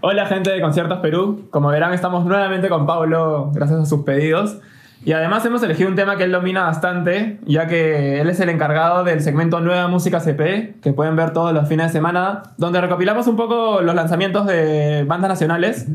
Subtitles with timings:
[0.00, 1.48] Hola gente de Conciertos Perú.
[1.50, 4.58] Como verán, estamos nuevamente con Pablo gracias a sus pedidos.
[5.04, 8.48] Y además hemos elegido un tema que él domina bastante, ya que él es el
[8.48, 12.80] encargado del segmento Nueva Música CP, que pueden ver todos los fines de semana, donde
[12.80, 15.88] recopilamos un poco los lanzamientos de bandas nacionales.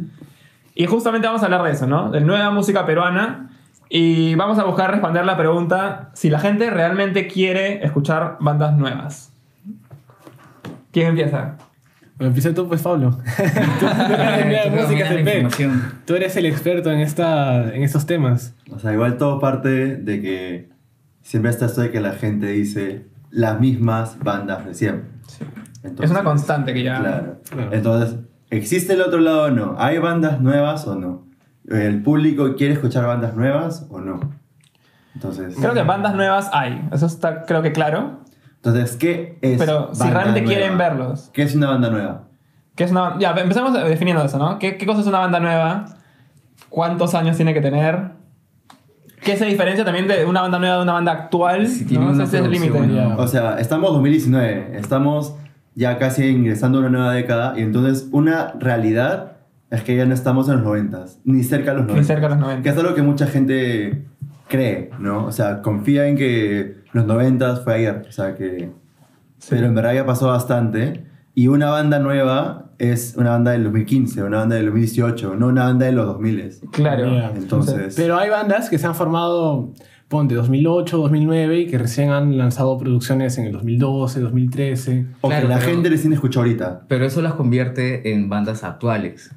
[0.75, 2.11] Y justamente vamos a hablar de eso, ¿no?
[2.11, 3.51] De nueva música peruana.
[3.87, 9.31] Y vamos a buscar responder la pregunta si la gente realmente quiere escuchar bandas nuevas.
[10.91, 11.55] ¿Quién empieza?
[12.19, 13.11] Empieza tú, pues, Pablo.
[13.11, 13.21] tú,
[13.79, 15.91] tú eres de Tú música.
[16.05, 18.55] Tú eres el experto en, esta, en estos temas.
[18.71, 20.69] O sea, igual todo parte de que
[21.21, 25.09] siempre está esto de que la gente dice las mismas bandas de siempre.
[25.27, 25.39] es
[25.83, 26.99] Entonces, una constante que ya...
[26.99, 27.41] Claro.
[27.49, 27.73] Claro.
[27.73, 28.19] Entonces,
[28.51, 29.75] ¿existe el otro lado o no?
[29.79, 31.25] ¿Hay bandas nuevas o no?
[31.67, 34.19] ¿El público quiere escuchar bandas nuevas o no?
[35.15, 38.22] Entonces, Creo que bandas nuevas hay, eso está creo que claro.
[38.63, 40.55] Entonces ¿qué es Pero si banda realmente nueva?
[40.55, 41.29] quieren verlos.
[41.33, 42.23] ¿Qué es una banda nueva?
[42.75, 44.57] ¿Qué es una, ya, empecemos definiendo eso, ¿no?
[44.57, 45.85] ¿Qué, ¿Qué cosa es una banda nueva?
[46.69, 48.11] ¿Cuántos años tiene que tener?
[49.21, 51.67] ¿Qué se diferencia también de una banda nueva de una banda actual?
[51.67, 52.11] Si tiene ¿no?
[52.11, 52.93] una Ese es el límite.
[52.93, 53.15] ya.
[53.17, 55.35] O sea, estamos 2019, estamos
[55.75, 59.33] ya casi ingresando a una nueva década y entonces una realidad
[59.71, 62.01] es que ya no estamos en los 90, ni cerca de los 90.
[62.01, 62.63] Ni cerca de los 90.
[62.63, 64.05] Que es algo que mucha gente
[64.47, 65.25] cree, ¿no?
[65.25, 68.71] O sea, confía en que los 90 fue ayer, o sea que...
[69.49, 71.03] Pero en verdad ya pasó bastante
[71.35, 75.65] y una banda nueva es una banda del 2015, una banda del 2018, no una
[75.65, 76.51] banda de los 2000.
[76.71, 77.07] Claro.
[77.35, 79.73] Entonces, Pero hay bandas que se han formado,
[80.07, 85.07] ponte, 2008, 2009 y que recién han lanzado producciones en el 2012, 2013.
[85.21, 86.85] o Claro, que la pero- gente recién escuchó ahorita.
[86.87, 89.35] Pero eso las convierte en bandas actuales.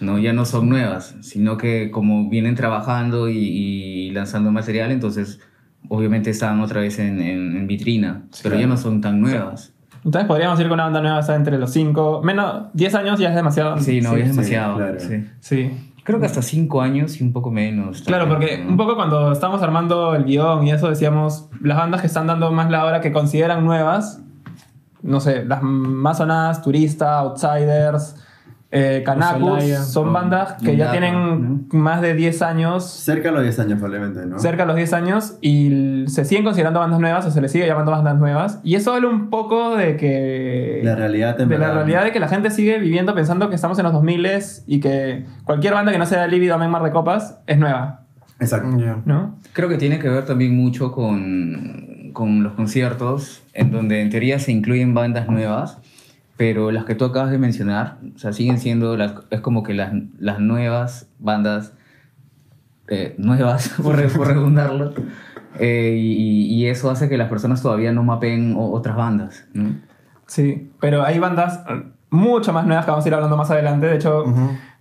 [0.00, 0.18] ¿no?
[0.18, 5.40] Ya no son nuevas, sino que como vienen trabajando y, y lanzando material, entonces
[5.88, 9.72] obviamente están otra vez en, en- en vitrina, pero ya no son tan nuevas.
[10.04, 12.22] Entonces podríamos decir que una banda nueva está entre los 5...
[12.22, 13.78] Menos 10 años ya es demasiado.
[13.78, 14.76] Sí, no, Sí, ya es sí, demasiado.
[14.76, 15.00] claro.
[15.00, 15.24] sí.
[15.40, 15.70] Sí.
[16.04, 18.00] Creo que hasta 5 años y un poco menos.
[18.02, 18.70] Claro, también, porque ¿no?
[18.70, 22.50] un poco cuando estamos armando el guion y eso decíamos, las bandas que están dando
[22.52, 24.22] más la hora que consideran nuevas,
[25.02, 28.16] no sé, las más sonadas, Turista, Outsiders,
[28.70, 33.42] eh, Kanakuz, Osalaya, son bandas que ya tienen más de 10 años, Cerca de los
[33.42, 34.38] 10 años probablemente, ¿no?
[34.38, 37.66] cerca de los 10 años, y se siguen considerando bandas nuevas o se les sigue
[37.66, 38.60] llamando bandas nuevas.
[38.62, 40.80] Y eso habla un poco de que...
[40.84, 42.04] La realidad de la realidad ¿no?
[42.06, 44.28] de que la gente sigue viviendo pensando que estamos en los 2000
[44.66, 48.02] y que cualquier banda que no sea Lívido o Mar de Copas es nueva,
[48.40, 48.68] Exacto.
[49.04, 49.38] ¿no?
[49.52, 54.38] Creo que tiene que ver también mucho con, con los conciertos, en donde en teoría
[54.38, 55.78] se incluyen bandas nuevas,
[56.38, 59.74] pero las que tú acabas de mencionar, o sea, siguen siendo, las, es como que
[59.74, 61.74] las, las nuevas bandas,
[62.88, 64.94] eh, nuevas, por, re- por redundarlo,
[65.58, 69.46] eh, y, y eso hace que las personas todavía no mapen o- otras bandas.
[69.52, 69.74] ¿no?
[70.26, 73.86] Sí, pero hay bandas eh, mucho más nuevas que vamos a ir hablando más adelante.
[73.86, 74.24] De hecho,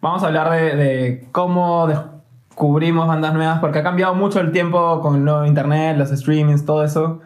[0.01, 5.01] vamos a hablar de, de cómo descubrimos bandas nuevas, porque ha cambiado mucho el tiempo
[5.01, 7.19] con lo internet, los streamings, todo eso.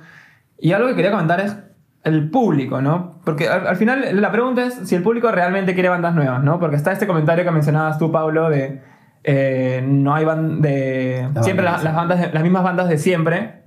[0.60, 1.58] Y algo que quería comentar es
[2.04, 3.20] el público, ¿no?
[3.26, 6.60] Porque al, al final la pregunta es si el público realmente quiere bandas nuevas, ¿no?
[6.60, 8.82] Porque está este comentario que mencionabas tú, Pablo, de
[9.24, 13.62] eh, no hay ban de siempre bandas las, bandas de- las mismas bandas de siempre.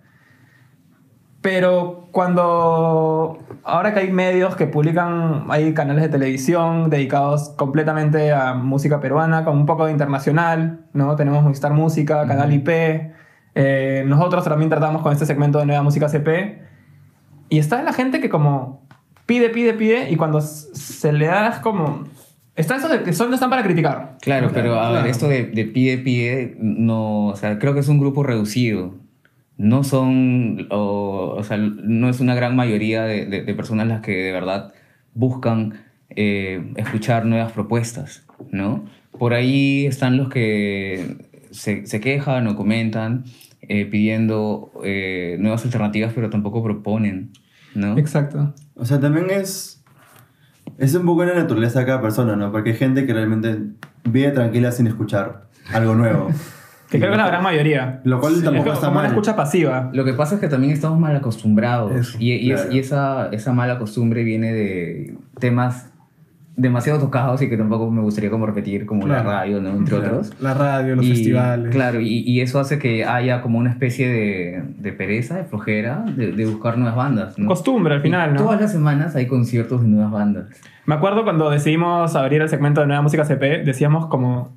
[1.42, 8.54] Pero cuando ahora que hay medios que publican, hay canales de televisión dedicados completamente a
[8.54, 11.16] música peruana, con un poco de internacional, ¿no?
[11.16, 12.68] Tenemos Movistar Música, Canal IP.
[13.54, 16.62] eh, nosotros también tratamos con este segmento de Nueva Música CP.
[17.48, 18.86] Y está la gente que como
[19.26, 22.04] pide, pide, pide, y cuando se le da es como...
[22.56, 24.16] Está eso de que son, están para criticar.
[24.20, 27.88] Claro, pero a ver, esto de, de pie pie, no, o sea, creo que es
[27.88, 28.94] un grupo reducido.
[29.56, 34.02] No son, o, o sea, no es una gran mayoría de, de- de personas las
[34.02, 34.72] que de verdad
[35.14, 35.74] buscan
[36.10, 38.84] eh, escuchar nuevas propuestas, ¿no?
[39.18, 41.16] Por ahí están los que
[41.50, 43.24] se, se quejan o comentan
[43.68, 47.30] eh, pidiendo eh, nuevas alternativas, pero tampoco proponen,
[47.74, 47.96] ¿no?
[47.98, 48.54] Exacto.
[48.74, 49.82] O sea, también es.
[50.78, 52.50] Es un poco en la naturaleza de cada persona, ¿no?
[52.50, 53.58] Porque hay gente que realmente
[54.04, 56.28] vive tranquila sin escuchar algo nuevo.
[56.90, 58.00] Que creo que es la lo- gran mayoría.
[58.04, 59.06] Lo cual Es tampoco como está una mal.
[59.06, 59.90] escucha pasiva.
[59.94, 61.92] Lo que pasa es que también estamos mal acostumbrados.
[61.92, 65.88] Eso, y, es- y esa, esa mala costumbre viene de temas
[66.56, 69.70] demasiado tocados y que tampoco me gustaría como repetir, como la radio, ¿no?
[69.70, 70.12] entre Claro.
[70.18, 70.32] otros.
[70.40, 71.70] La radio, los Y, festivales.
[71.74, 76.04] Claro, y, y eso hace que haya como una especie de, de pereza, de flojera,
[76.16, 77.38] de, de buscar nuevas bandas.
[77.38, 77.48] ¿no?
[77.48, 78.42] Costumbre al final, Y ¿no?
[78.44, 80.46] Todas las semanas hay conciertos de nuevas bandas.
[80.86, 84.52] Me acuerdo cuando decidimos abrir el segmento de Nueva Música CP, decíamos como,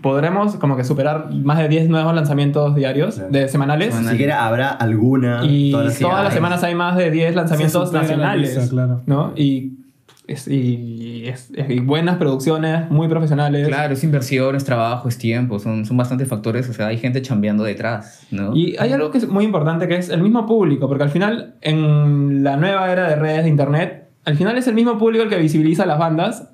[0.00, 3.22] podremos como que superar más de 10 nuevos lanzamientos diarios, Sí.
[3.30, 3.88] de semanales.
[3.88, 4.04] Semanal.
[4.06, 5.40] Ni siquiera habrá alguna.
[5.44, 6.36] Y todas las todas las hay.
[6.36, 8.68] semanas hay más de 10 lanzamientos la nacionales.
[8.70, 9.02] claro.
[9.06, 9.32] ¿no?
[9.36, 9.80] Y
[10.26, 13.66] es- y, es- y buenas producciones, muy profesionales.
[13.68, 17.22] Claro, es inversión, es trabajo, es tiempo, son, son bastantes factores, o sea, hay gente
[17.22, 18.54] chambeando detrás, ¿no?
[18.56, 21.54] Y hay algo que es muy importante que es el mismo público, porque al final
[21.60, 25.30] en la nueva era de redes de internet, al final es el mismo público el
[25.30, 26.50] que visibiliza las bandas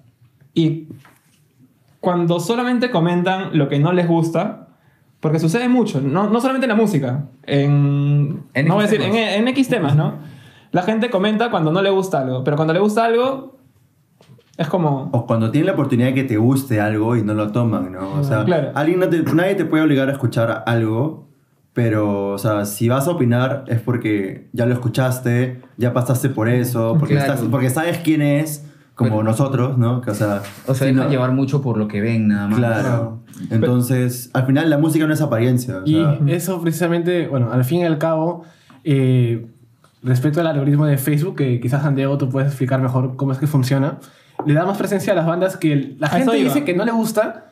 [0.54, 0.88] y
[2.00, 4.68] cuando solamente comentan lo que no les gusta,
[5.20, 8.98] porque sucede mucho, no, no solamente en la música, en, En no voy a X
[8.98, 9.34] decir, en, temas.
[9.36, 10.14] en X temas, ¿no?
[10.70, 13.57] La gente comenta cuando no le gusta algo, pero cuando le gusta algo
[14.58, 15.08] es como...
[15.12, 18.10] O cuando tienen la oportunidad de que te guste algo y no lo toman, ¿no?
[18.20, 18.72] O sea, Claro.
[18.74, 21.26] alguien no te- nadie te puede obligar a escuchar algo,
[21.72, 26.48] pero, o sea, si vas a opinar es porque ya lo escuchaste, ya pasaste por
[26.48, 27.34] eso, porque, Claro.
[27.34, 28.64] estás, porque sabes quién es,
[28.96, 29.30] como Bueno.
[29.30, 30.00] nosotros, ¿no?
[30.00, 32.48] Que, o sea, o sea, si dejan no- llevar mucho por lo que ven, nada
[32.48, 32.58] más.
[32.58, 33.18] Claro.
[33.50, 35.76] Entonces, al final la música no es apariencia.
[35.78, 38.42] o Y sea, eso precisamente, bueno, al fin y al cabo,
[38.82, 39.46] eh,
[40.02, 43.46] respecto al algoritmo de Facebook, que quizás Santiago tú puedes explicar mejor cómo es que
[43.46, 43.98] funciona,
[44.46, 47.46] le da más presencia a las bandas que la gente dice que no le gusta,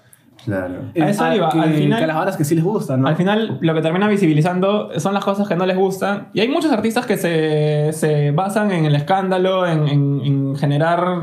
[0.44, 0.74] claro.
[0.94, 2.96] eh, A eso iba, que, al final- que a las bandas que sí les gusta,
[2.96, 3.08] ¿no?
[3.08, 6.28] Al final, lo que termina visibilizando son las cosas que no les gustan.
[6.32, 11.22] Y hay muchos artistas que se, se basan en el escándalo, en, en- en generar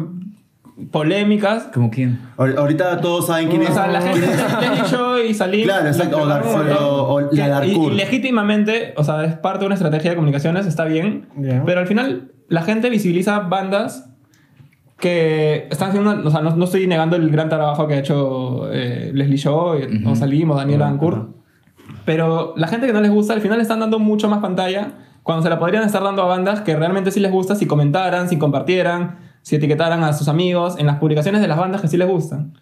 [0.92, 1.70] polémicas.
[1.74, 2.20] ¿Como quién?
[2.38, 3.74] Ahor- Ahorita todos saben quién O es.
[3.74, 4.28] sea, la gente
[4.90, 5.64] Show y Salim.
[5.66, 6.86] Claro, exacto, o le Dar- pegaron un montón.
[6.88, 10.66] o- o la Que- y, legítimamente, o sea, es parte de una estrategia de comunicaciones,
[10.66, 11.28] está bien.
[11.38, 11.64] Ya.
[11.66, 14.10] Pero al final, la gente visibiliza bandas
[15.04, 16.12] que están haciendo.
[16.26, 19.74] O sea, no, no estoy negando el gran trabajo que ha hecho eh, Leslie Show,
[19.76, 21.30] eh, o Salim, o Daniel Ancourt.
[22.06, 24.94] Pero la gente que no les gusta, al final le están dando mucho más pantalla
[25.24, 28.30] cuando se la podrían estar dando a bandas que realmente sí les gusta si comentaran,
[28.30, 31.98] si compartieran, si etiquetaran a sus amigos en las publicaciones de las bandas que sí
[31.98, 32.54] les gustan.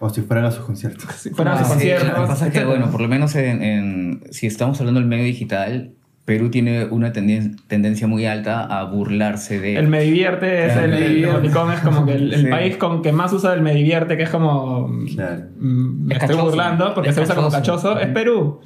[0.00, 1.04] O si fueran a sus conciertos.
[1.16, 2.08] Si fueran a sus Sí, conciertos.
[2.08, 5.08] lo que pasa es que, bueno, por lo menos en, en- si estamos hablando del
[5.08, 5.92] medio digital,
[6.24, 9.76] Perú tiene una tenden- tendencia muy alta a burlarse de...
[9.76, 11.36] El Me Divierte es Claro, el, Me el Divierte.
[11.38, 12.46] emoticón es como que el, el Sí.
[12.46, 14.90] país con que más usa el Me Divierte, que es como.
[15.14, 15.42] Claro.
[15.58, 16.50] mm, Me Es estoy cachoso.
[16.50, 17.88] burlando porque Es se usa como cachoso.
[17.90, 18.60] cachoso, es Perú.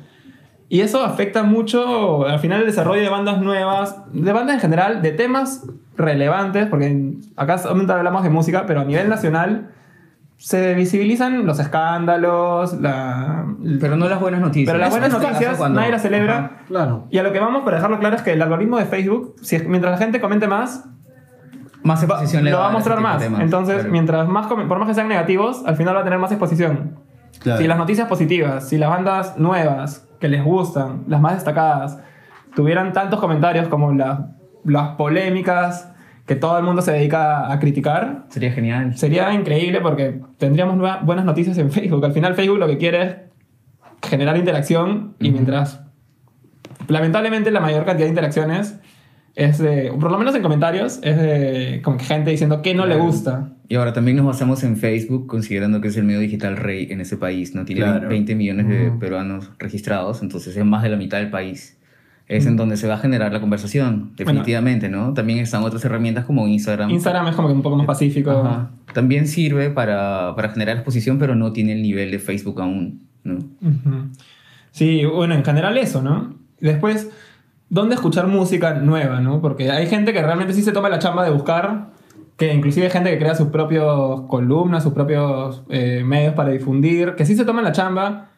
[0.69, 5.02] Y eso afecta mucho al final el desarrollo de bandas nuevas, de bandas en general,
[5.02, 5.64] de temas
[5.96, 9.70] relevantes, porque acá solamente hablamos de música, pero a nivel nacional
[10.38, 13.44] se visibilizan los escándalos, la,
[13.81, 14.69] Pero no las buenas noticias.
[14.73, 16.38] pero las buenas noticias cuando- nadie las celebra.
[16.38, 16.50] Ajá.
[16.69, 17.06] Claro.
[17.11, 19.56] Y a lo que vamos, para dejarlo claro, es que el algoritmo de Facebook, si
[19.56, 20.88] es- mientras la gente comente más,
[21.82, 23.19] Más va- exposición le lo va a mostrar de más.
[23.19, 23.90] temas, Entonces, claro.
[23.90, 26.96] mientras más, por más que sean negativos, al final va a tener más exposición.
[27.40, 27.61] Claro.
[27.61, 31.99] Si las noticias positivas, si las bandas nuevas que les gustan, las más destacadas,
[32.55, 34.31] tuvieran tantos comentarios como la-
[34.64, 35.93] las polémicas
[36.28, 38.96] que todo el mundo se dedica a, criticar, Sería genial.
[38.96, 42.04] sería increíble porque tendríamos nueva- buenas noticias en Facebook.
[42.04, 43.16] Al final Facebook lo que quiere es
[44.08, 45.80] generar interacción y mientras
[46.86, 48.78] lamentablemente la mayor cantidad de interacciones
[49.34, 52.86] es de, por lo menos en comentarios, es de como que gente diciendo que no
[52.86, 53.52] le gusta.
[53.69, 57.00] Y ahora también nos basamos en Facebook, considerando que es el medio digital rey en
[57.00, 57.54] ese país.
[57.54, 58.08] No tiene Claro.
[58.08, 61.77] 20 millones de peruanos registrados, entonces es más de la mitad del país.
[62.28, 65.14] Es en donde se va a generar la conversación, definitivamente, ¿no?
[65.14, 66.90] También están otras herramientas como Instagram.
[66.90, 68.30] Instagram es como que un poco más pacífico.
[68.30, 68.70] Ajá.
[68.92, 73.38] También sirve para, para generar exposición, pero no tiene el nivel de Facebook aún, ¿no?
[74.72, 76.34] Sí, bueno, en general eso, ¿no?
[76.60, 77.08] Después,
[77.70, 79.40] ¿dónde escuchar música nueva, no?
[79.40, 81.86] Porque hay gente que realmente sí se toma la chamba de buscar,
[82.36, 87.14] que inclusive hay gente que crea sus propios columnas, sus propios eh, medios para difundir,
[87.14, 88.28] que sí se toman la chamba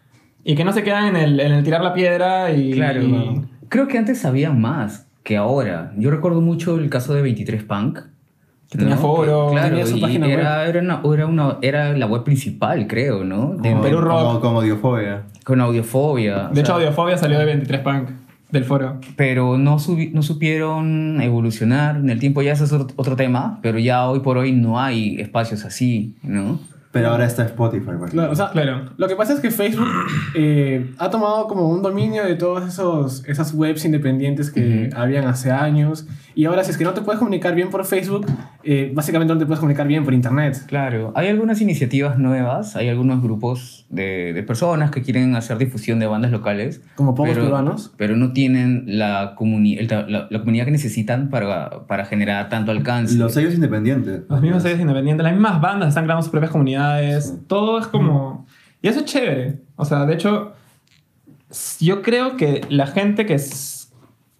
[0.44, 2.70] y que no se quedan en el, en el tirar la piedra y...
[2.72, 3.02] Claro.
[3.02, 5.92] y- Creo que antes sabía más que ahora.
[5.96, 8.00] Yo recuerdo mucho el caso de 23 Punk.
[8.70, 12.06] Que tenía foro, claro, tenía su y página era, era, una, era, una- era la
[12.06, 13.56] web principal, creo, ¿no?
[13.56, 14.40] De- Como Perú Rock.
[14.40, 15.22] como Diofobia.
[15.44, 16.48] con audiofobia.
[16.50, 18.10] o de hecho, sea, Audiofobia salió de 23 Punk,
[18.52, 19.00] del foro.
[19.16, 23.58] Pero no, subi- no supieron evolucionar en el tiempo, ya ese es otro, otro tema,
[23.60, 26.60] pero ya hoy por hoy no hay espacios así, ¿no?
[26.92, 28.10] Pero ahora está Spotify, pues.
[28.10, 28.90] Claro, o sea, Claro.
[28.96, 29.86] Lo que pasa es que Facebook
[30.34, 35.50] eh, ha tomado como un dominio de todas esos, esas webs independientes que habían hace
[35.52, 36.06] años.
[36.34, 38.26] Y ahora, si es que no te puedes comunicar bien por Facebook,
[38.64, 40.56] eh, básicamente no te puedes comunicar bien por Internet.
[40.66, 45.98] Claro, hay algunas iniciativas nuevas, hay algunos grupos de, de personas que quieren hacer difusión
[46.00, 46.80] de bandas locales.
[46.96, 47.92] Como pocos peruanos.
[47.96, 52.70] Pero no tienen la, comuni- el la, la comunidad que necesitan para, para generar tanto
[52.72, 53.16] alcance.
[53.16, 54.22] Los sellos independientes.
[54.28, 56.79] Los mismos sellos independientes, las mismas bandas están creando sus propias comunidades.
[57.20, 57.32] Sí.
[57.46, 58.46] Todo es como.
[58.82, 59.60] Y eso es chévere.
[59.76, 60.52] O sea, de hecho,
[61.80, 63.34] yo creo que la gente que.
[63.34, 63.78] s-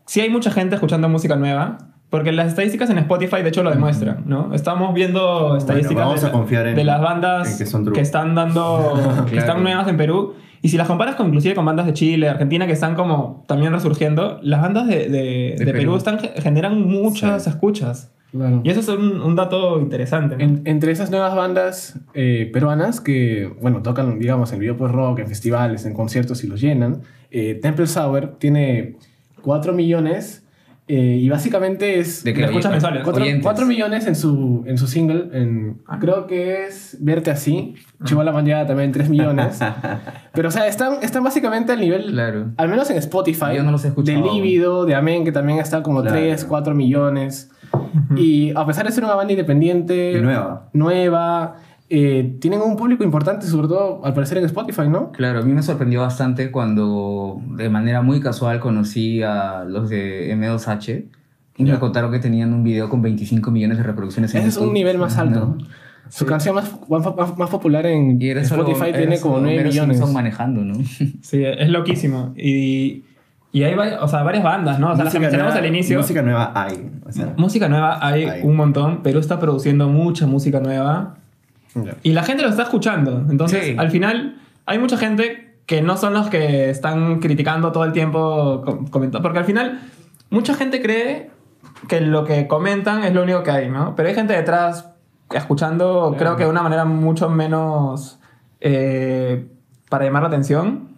[0.06, 1.78] Sí hay mucha gente escuchando música nueva.
[2.10, 4.52] Porque las estadísticas en Spotify, de hecho, lo demuestran, ¿no?
[4.52, 8.94] Estamos viendo estadísticas vamos de, confiar en- de las bandas que son que están dando,
[9.26, 9.38] que Claro.
[9.38, 10.34] están nuevas en Perú.
[10.60, 13.72] Y si las comparas con, inclusive con bandas de Chile, Argentina, que están como también
[13.72, 15.78] resurgiendo, las bandas de, de- de Perú.
[15.78, 15.96] Perú.
[15.98, 17.50] están, generan muchas Sí.
[17.50, 18.10] escuchas.
[18.32, 18.60] Claro.
[18.64, 20.36] Y eso es un, un dato interesante.
[20.36, 20.42] ¿no?
[20.44, 25.18] En- entre esas nuevas bandas eh, peruanas que, bueno, tocan, digamos, en video por rock,
[25.20, 28.96] en festivales, en conciertos y los llenan, eh, Temple Sour tiene
[29.42, 30.44] 4 millones
[30.86, 32.24] eh, y básicamente es...
[32.24, 32.40] ¿De qué?
[32.40, 33.02] ¿Me escuchas mensuales?
[33.04, 33.66] 4, Oyentes.
[33.66, 35.98] millones en su, en su single, en, Ah.
[36.00, 39.58] creo que es Verte Así, Chihuahua Manjada también 3 millones.
[40.34, 42.46] Pero o sea, están, están básicamente al nivel, Claro.
[42.56, 44.20] al menos en Spotify, Yo no los he escuchado.
[44.22, 46.16] de Líbido, de Amén, que también está como Claro.
[46.16, 47.50] 3, 4 millones.
[48.16, 50.68] Y a pesar de ser una banda independiente, Y nueva.
[50.72, 51.56] nueva,
[51.88, 55.12] eh, tienen un público importante, sobre todo al parecer en Spotify, ¿no?
[55.12, 60.32] Claro, a mí me sorprendió bastante cuando de manera muy casual conocí a los de
[60.32, 61.04] M2H
[61.56, 61.74] y Ya.
[61.74, 64.62] me contaron que tenían un video con 25 millones de reproducciones en Ese es un
[64.64, 64.74] YouTube.
[64.74, 65.56] nivel más alto.
[65.58, 65.58] No.
[66.08, 69.58] Su canción más, más, más popular en Y eres solo- Spotify tiene como solo 9
[69.58, 69.96] Homero millones.
[69.98, 70.74] Simpson manejando, ¿no?
[71.22, 72.32] Sí, es loquísimo.
[72.36, 73.04] Y,
[73.52, 74.92] y hay o sea, varias bandas, ¿no?
[74.92, 75.98] O sea, las que Música mencionamos nueva- al inicio.
[75.98, 76.90] Música nueva hay.
[77.06, 78.42] O sea, Música nueva hay Hay.
[78.42, 79.02] un montón.
[79.02, 81.16] Perú está produciendo mucha música nueva.
[81.74, 81.94] Ya.
[82.02, 83.24] Y la gente lo está escuchando.
[83.30, 83.76] Entonces, Sí.
[83.78, 88.64] al final, hay mucha gente que no son los que están criticando todo el tiempo.
[88.92, 89.80] Porque al final,
[90.30, 91.30] mucha gente cree
[91.88, 93.94] que lo que comentan es lo único que hay, ¿no?
[93.96, 94.86] Pero hay gente detrás
[95.32, 98.18] escuchando, creo que de una manera mucho menos
[98.60, 99.46] eh,
[99.88, 100.89] para llamar la atención.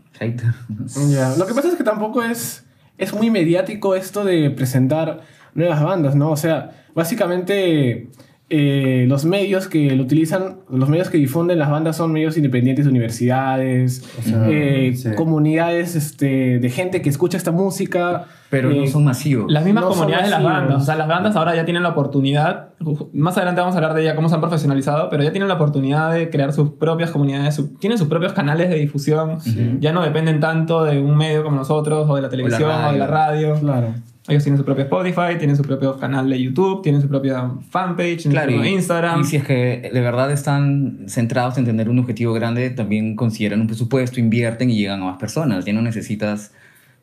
[1.38, 2.64] Lo que pasa es que tampoco es,
[2.98, 5.20] es muy mediático esto de presentar
[5.54, 6.30] nuevas bandas, ¿no?
[6.30, 8.08] O sea, básicamente
[8.54, 12.84] eh, los medios que lo utilizan, los medios que difunden las bandas son medios independientes
[12.84, 15.10] de universidades, sea, eh, sí.
[15.16, 18.26] comunidades este, de gente que escucha esta música.
[18.52, 19.50] Pero eh, no son masivos.
[19.50, 20.82] Las mismas No comunidades de las bandas.
[20.82, 22.68] O sea, las bandas ahora ya tienen la oportunidad.
[23.14, 25.54] Más adelante vamos a hablar de ya cómo se han profesionalizado, pero ya tienen la
[25.54, 27.54] oportunidad de crear sus propias comunidades.
[27.54, 29.38] su- tienen sus propios canales de difusión.
[29.80, 32.98] Ya no dependen tanto de un medio como nosotros, o de la televisión, o, de
[32.98, 33.54] la radio.
[33.58, 33.94] Claro.
[34.28, 38.18] Ellos tienen su propio Spotify, tienen su propio canal de YouTube, tienen su propia fanpage,
[38.18, 39.20] tienen Claro, su propio y, Instagram.
[39.20, 43.62] y si es que de verdad están centrados en tener un objetivo grande, también consideran
[43.62, 45.64] un presupuesto, invierten y llegan a más personas.
[45.64, 46.52] Ya no necesitas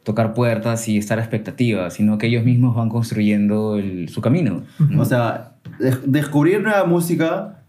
[0.09, 4.63] tocar puertas y estar a expectativa, sino que ellos mismos van construyendo el- su camino.
[4.79, 5.01] ¿no?
[5.01, 7.61] O sea, de- descubrir nueva música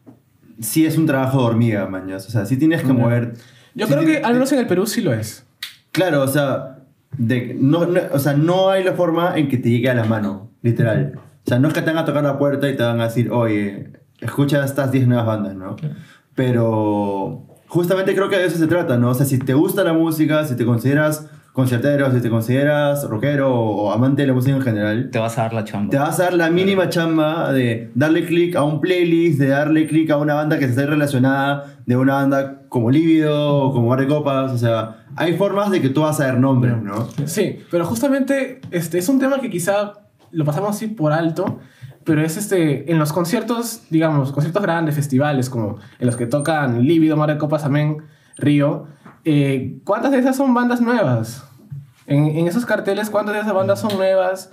[0.61, 2.27] sí es un trabajo de hormiga, mañas.
[2.27, 3.35] O sea, sí tienes que mover.
[3.75, 5.45] Yo sí creo que al menos en el Perú sí lo es.
[5.93, 6.79] Claro, o sea,
[7.19, 10.05] de, no, no- o sea, no hay la forma en que te llegue a la
[10.05, 11.13] mano, literal.
[11.47, 13.05] O sea, no es que te van a tocar la puerta y te van a
[13.05, 15.77] decir, oye, escucha estas 10 nuevas bandas, ¿no?
[16.35, 19.11] Pero justamente creo que de eso se trata, ¿no?
[19.11, 23.53] O sea, si te gusta la música, si te consideras concertero, si te consideras rockero
[23.55, 25.91] o amante de la música en general, Te vas a dar la chamba.
[25.91, 29.87] te vas a dar la mínima chamba de darle clic a un playlist, de darle
[29.87, 34.01] clic a una banda que esté relacionada de una banda como Lívido o como Bar
[34.01, 34.53] de Copas.
[34.53, 37.09] O sea, hay formas de que tú vas a dar nombres, ¿no?
[37.27, 39.95] Sí, pero justamente este es un tema que quizá
[40.31, 41.59] lo pasamos así por alto,
[42.05, 46.85] pero es este en los conciertos, digamos, conciertos grandes, festivales como en los que tocan
[46.85, 47.99] Lívido, Mar de Copas, Amén,
[48.39, 48.87] Río,
[49.25, 51.45] eh, ¿cuántas de esas son bandas nuevas?
[52.07, 54.51] En, en esos carteles, ¿cuántas de esas bandas son nuevas?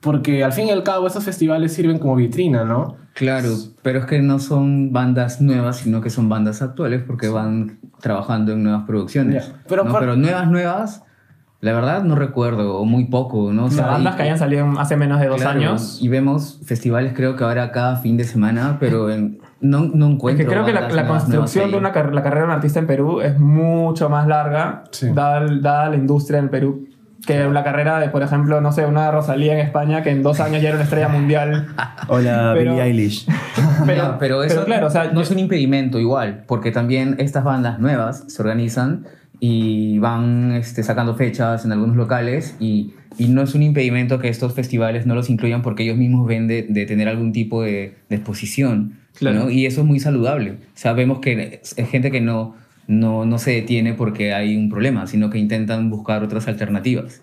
[0.00, 2.96] Porque al fin y al cabo esos festivales sirven como vitrina, ¿no?
[3.14, 3.48] Claro,
[3.82, 8.52] pero es que no son bandas nuevas, sino que son bandas actuales porque van trabajando
[8.52, 9.48] en nuevas producciones.
[9.48, 9.90] Ya, pero ¿no?
[9.90, 11.02] por- Pero nuevas, nuevas,
[11.60, 13.64] la verdad no recuerdo, o muy poco, ¿no?
[13.64, 15.98] O sea, bandas y- que hayan salido hace menos de dos claro, años.
[16.00, 20.12] Y vemos festivales creo que ahora cada fin de semana, pero en- no, no Es
[20.12, 22.78] encuentro que creo que la, la construcción de una car- la carrera de un artista
[22.78, 25.08] en Perú es mucho más larga, Sí.
[25.12, 26.86] dada, dada la industria en el Perú,
[27.26, 30.40] que la carrera de, por ejemplo, no sé, una Rosalía en España que en dos
[30.40, 31.66] años ya era una estrella mundial.
[32.08, 33.26] Hola, Pero- Billie Eilish.
[33.86, 37.44] Pero, Ya, pero eso claro, o sea, no es un impedimento igual, porque también estas
[37.44, 39.06] bandas nuevas se organizan
[39.40, 44.28] y van este, sacando fechas en algunos locales y, y no es un impedimento que
[44.28, 47.96] estos festivales no los incluyan porque ellos mismos ven de, de tener algún tipo de,
[48.08, 48.94] de exposición.
[49.18, 49.44] Claro.
[49.44, 49.50] ¿no?
[49.50, 50.58] Y eso es muy saludable.
[50.74, 52.54] Sabemos que es gente que no,
[52.88, 57.20] no, no se detiene porque hay un problema, sino que intentan buscar otras alternativas.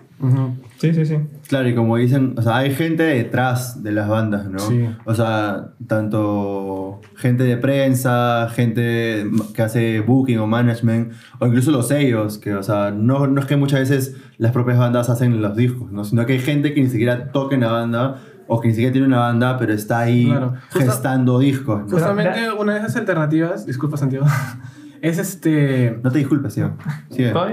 [0.78, 1.16] sí, sí, sí.
[1.48, 4.60] Claro, y como dicen, o sea, hay gente detrás de las bandas, ¿no?
[4.60, 4.86] Sí.
[5.06, 9.26] O sea, tanto gente de prensa, gente
[9.56, 13.48] que hace booking o management, o incluso los sellos, que, o sea, no, no es
[13.48, 16.04] que muchas veces las propias bandas hacen los discos, ¿no?
[16.04, 18.92] Sino que hay gente que ni siquiera toca en la banda, o que ni siquiera
[18.92, 20.54] tiene una banda, pero está ahí Claro.
[20.72, 21.90] Justa- gestando discos, ¿no?
[21.90, 24.26] Justamente una de esas alternativas, disculpa Santiago,
[25.02, 26.72] es este No te disculpes, tío.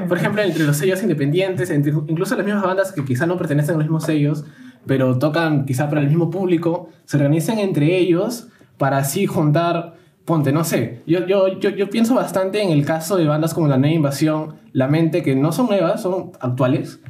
[0.08, 3.74] Por ejemplo, entre los sellos independientes, entre incluso las mismas bandas que quizá no pertenecen
[3.74, 4.44] a los mismos sellos,
[4.86, 9.94] pero tocan quizá para el mismo público, se organizan entre ellos para así juntar,
[10.24, 13.68] ponte, no sé, yo, yo, yo, yo pienso bastante en el caso de bandas como
[13.68, 17.00] La Nueva Invasión, La Mente, que no son nuevas, son actuales,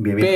[0.00, 0.28] Bien, bien.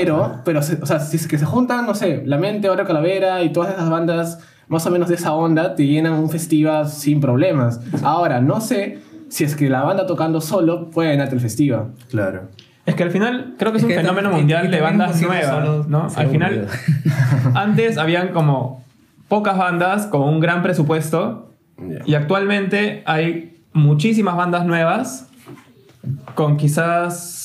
[0.45, 3.53] pero, o sea, si es que se juntan, no sé, La Mente, Oro Calavera y
[3.53, 7.81] todas esas bandas más o menos de esa onda te llenan un festival sin problemas.
[8.03, 11.93] Ahora, no sé si es que la banda tocando solo puede llenarte el festival.
[12.11, 12.49] Claro.
[12.85, 15.87] Es que al final creo que es, Es un que fenómeno mundial de bandas nuevas,
[15.87, 16.09] ¿no?
[16.17, 16.67] Al final,
[17.55, 18.85] antes habían como
[19.29, 21.53] pocas bandas con un gran presupuesto
[22.05, 25.29] y actualmente hay muchísimas bandas nuevas
[26.35, 27.42] con quizás...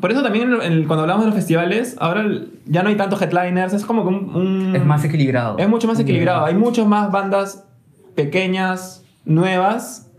[0.00, 3.20] Por eso también en- cuando hablamos de los festivales, ahora el- ya no hay tantos
[3.20, 4.34] headliners, es como que un...
[4.34, 5.58] un- Es más equilibrado.
[5.58, 6.44] es mucho más equilibrado.
[6.46, 7.64] Hay muchas más bandas
[8.14, 10.10] pequeñas, nuevas,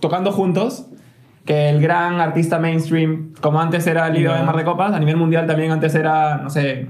[0.00, 0.86] tocando juntos,
[1.44, 5.16] que el gran artista mainstream, como antes era Lido de Mar de Copas, a nivel
[5.16, 6.88] mundial también antes era, no sé,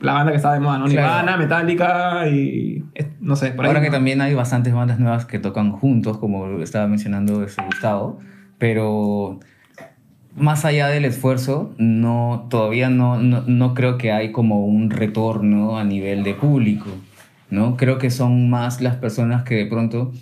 [0.00, 0.84] la banda que estaba de moda, ¿no?
[0.86, 1.08] Claro.
[1.08, 2.84] Nirvana, Metallica y
[3.20, 3.68] no sé, por ahí.
[3.68, 8.20] Ahora que también hay bastantes bandas nuevas que tocan juntos, como estaba mencionando este Gustavo,
[8.58, 9.40] pero
[10.36, 15.78] más allá del esfuerzo, no, todavía no, no, no creo que hay como un retorno
[15.78, 16.86] a nivel de público,
[17.50, 17.76] ¿no?
[17.76, 20.12] Creo que son más las personas que de pronto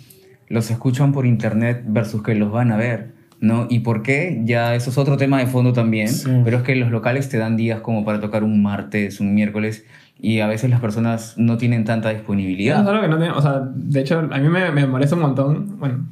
[0.47, 3.67] los escuchan por internet versus que los van a ver, ¿no?
[3.69, 4.41] ¿Y por qué?
[4.45, 6.29] Ya eso es otro tema de fondo también, Sí.
[6.43, 9.85] pero es que los locales te dan días como para tocar un martes, un miércoles,
[10.21, 12.81] y a veces las personas no tienen tanta disponibilidad.
[12.81, 15.21] Es algo que no tiene, o sea, de hecho, a mí me, me molesta un
[15.21, 15.79] montón.
[15.79, 16.05] Bueno,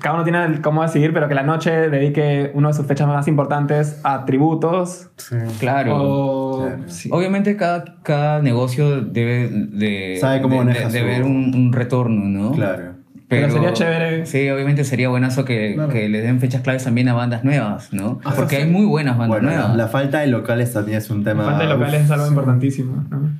[0.00, 3.06] cada uno tiene el cómo decidir, pero que la noche dedique una de sus fechas
[3.08, 5.08] más importantes a tributos.
[5.16, 5.36] Sí.
[5.60, 5.96] Claro.
[5.96, 6.82] O, Claro.
[6.88, 7.08] sí.
[7.12, 11.72] Obviamente cada, cada negocio debe de, Sabe cómo de, maneja de- de ver un, un
[11.72, 12.52] retorno, ¿no?
[12.52, 12.92] Claro.
[13.28, 14.26] Pero sería chévere.
[14.26, 15.90] Sí, obviamente sería buenazo que, Claro.
[15.90, 18.20] que les den fechas claves también a bandas nuevas, ¿no?
[18.24, 18.62] Ajá, Porque sí.
[18.62, 19.76] hay muy buenas bandas Bueno, la, nuevas.
[19.78, 21.44] la falta de locales también es un tema.
[21.44, 23.04] La falta de locales uf, es algo importantísimo.
[23.08, 23.30] ¿no?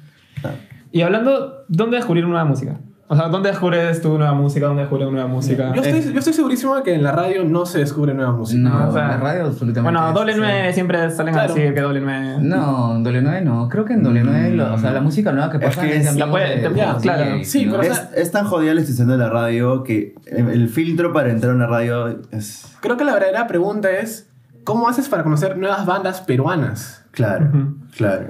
[0.40, 0.56] claro.
[0.92, 2.78] Y hablando, ¿dónde descubrir nueva música?
[3.12, 4.64] O sea, ¿dónde descubres tu nueva música?
[4.68, 5.70] ¿Dónde descubres nueva música?
[5.74, 8.62] Yo estoy, yo estoy segurísimo de que en la radio no se descubre nueva música.
[8.70, 9.82] No, o sea, la radio absolutamente.
[9.82, 10.38] Bueno, doble sí.
[10.40, 11.52] 9 siempre salen Claro.
[11.52, 12.36] a decir que doble 9.
[12.40, 13.68] No, doble 9 no.
[13.68, 16.04] Creo que en doble 9, lo- o sea, la música nueva que pasa que es
[16.04, 17.44] de es- la puede- de- ya, claro.
[17.44, 17.72] Sí, ¿no?
[17.78, 21.52] pero- Es, es tan jodida la institución de la radio que el filtro para entrar
[21.52, 22.74] a una radio es.
[22.80, 24.30] Creo que la verdadera pregunta es,
[24.64, 27.04] ¿cómo haces para conocer nuevas bandas peruanas?
[27.10, 27.50] Claro,
[27.94, 28.28] claro.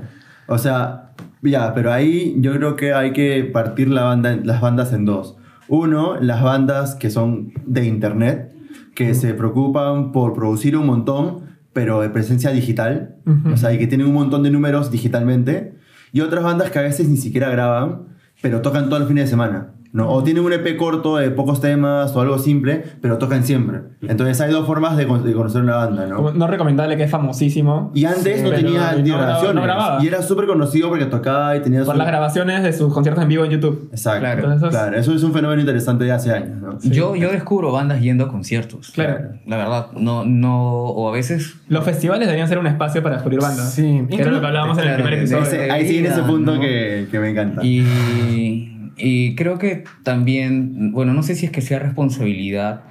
[0.48, 1.11] O sea,
[1.50, 5.36] ya, pero ahí yo creo que hay que partir la banda, las bandas en dos.
[5.68, 8.52] Uno, las bandas que son de internet,
[8.94, 13.16] que se preocupan por producir un montón, pero de presencia digital.
[13.26, 13.54] Ujú.
[13.54, 15.74] O sea, y que tienen un montón de números digitalmente.
[16.12, 18.08] Y otras bandas que a veces ni siquiera graban,
[18.42, 19.72] pero tocan todos los fines de semana.
[19.92, 20.08] ¿No?
[20.10, 23.80] O tienen un EP corto de pocos temas o algo simple, pero tocan siempre.
[24.02, 26.16] Entonces hay dos formas de, con- de conocer una banda, ¿no?
[26.16, 27.90] Como No recomendable que es famosísimo.
[27.94, 29.54] Y antes no Pero tenía no grabaciones.
[29.54, 30.02] no grababa.
[30.02, 33.22] y era súper conocido porque tocaba y tenía Por su- las grabaciones de sus conciertos
[33.22, 33.88] en vivo en YouTube.
[33.92, 34.20] Exacto.
[34.20, 34.40] Claro.
[34.42, 34.54] Claro.
[34.54, 36.78] Entonces- eso es un fenómeno interesante de hace años, ¿no?
[36.80, 38.90] Yo, yo descubro bandas yendo a conciertos.
[38.92, 39.28] Claro.
[39.46, 43.40] La verdad, no, no, o a veces Los festivales deberían ser un espacio para descubrir
[43.40, 43.72] bandas.
[43.72, 44.06] Sí.
[44.08, 45.42] Que era lo que hablábamos en el Claro, primer episodio.
[45.44, 46.60] Ese- ahí sí en ese punto ¿no?
[46.60, 47.64] que, que me encanta.
[47.64, 52.82] Y, y creo que también, bueno, no sé si es que sea responsabilidad,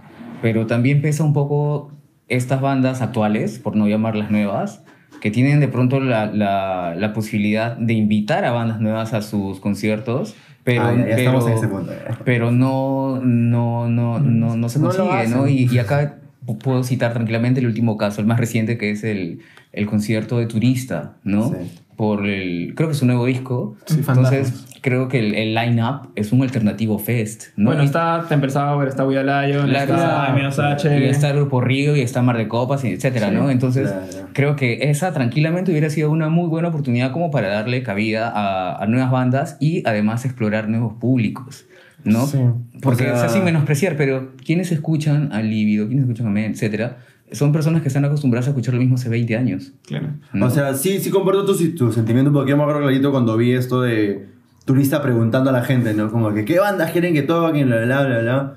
[0.42, 1.92] pero también pesa un poco
[2.28, 4.84] estas bandas actuales, por no llamarlas nuevas,
[5.22, 9.60] que tienen de pronto la, la, la posibilidad de invitar a bandas nuevas a sus
[9.60, 11.92] conciertos, pero, Ah, ya, ya pero, en ese punto.
[12.26, 15.48] pero no, no, no, no, no se No lo consigue, ¿no?
[15.48, 19.04] Y, y acá pu- puedo citar tranquilamente el último caso, el más reciente, que es
[19.04, 19.40] el,
[19.74, 21.50] el concierto de Turista, ¿no?
[21.50, 21.56] Sí.
[21.98, 23.76] Por el, creo que es su nuevo disco.
[23.86, 24.66] Sí, Entonces.
[24.82, 27.70] Creo que el, el line-up es un alternativo fest, ¿no?
[27.70, 31.00] Bueno, está Temple Sour, está We Lion, está está- Menos H.
[31.00, 33.50] y está el Grupo Río y está Mar de Copas, y etcétera, Sí, ¿no?
[33.52, 34.28] Entonces, claro.
[34.34, 38.82] creo que esa tranquilamente hubiera sido una muy buena oportunidad como para darle cabida a,
[38.84, 41.66] a nuevas bandas y además explorar nuevos públicos,
[42.04, 42.26] ¿no?
[42.26, 42.40] Sí.
[42.82, 46.30] Porque, O sea- o sea, sin menospreciar, pero quienes escuchan a Líbido, quienes escuchan a
[46.32, 46.98] Men, etcétera,
[47.32, 49.72] son personas que están acostumbradas a escuchar lo mismo hace 20 años.
[49.86, 50.08] Claro.
[50.34, 50.48] ¿no?
[50.48, 53.52] O sea, sí, sí comparto tu, tu sentimiento porque yo me acuerdo clarito cuando vi
[53.54, 54.26] esto de
[54.66, 56.12] turista preguntando a la gente, ¿no?
[56.12, 57.68] Como que, ¿qué bandas quieren que toquen?
[57.68, 58.54] Bla, bla, bla, bla.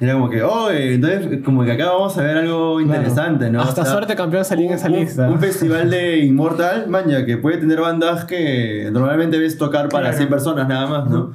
[0.00, 3.60] Era como que, oh, entonces, como que acá vamos a ver algo interesante, ¿no?
[3.60, 5.28] Hasta O sea, suerte campeón salí en esa lista.
[5.28, 10.16] Un festival de Immortal, maña, que puede tener bandas que normalmente ves tocar para Claro.
[10.18, 11.32] 100 personas nada más, ¿no?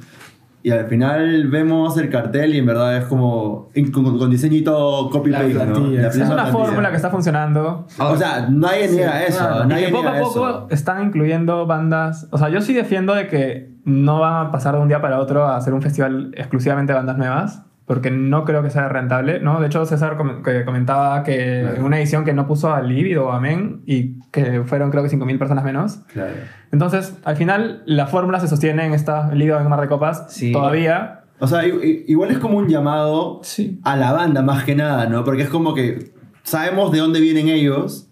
[0.64, 5.52] Y al final vemos el cartel y en verdad es como con, con todo copy-paste,
[5.52, 5.94] ¿no?
[5.94, 6.46] Es una plantilla.
[6.46, 7.86] fórmula que está funcionando.
[7.98, 9.78] O sea, nadie niega eso, claro.
[9.78, 10.66] Y que poco a poco eso.
[10.70, 12.28] están incluyendo bandas.
[12.30, 15.20] O sea, yo sí defiendo de que no van a pasar de un día para
[15.20, 17.62] otro a hacer un festival exclusivamente de bandas nuevas.
[17.86, 19.60] Porque no creo que sea rentable, ¿no?
[19.60, 21.76] De hecho, César com- que comentaba que Claro.
[21.76, 25.02] en una edición que no puso a Líbido o a Men y que fueron creo
[25.02, 25.96] que 5.000 personas menos.
[26.12, 26.32] Claro.
[26.72, 30.50] Entonces, al final, la fórmula se sostiene en esta Líbido en Mar de Copas Sí.
[30.52, 31.20] todavía.
[31.40, 33.78] O sea, igual es como un llamado Sí.
[33.84, 35.22] a la banda más que nada, ¿no?
[35.24, 38.08] Porque es como que sabemos de dónde vienen ellos,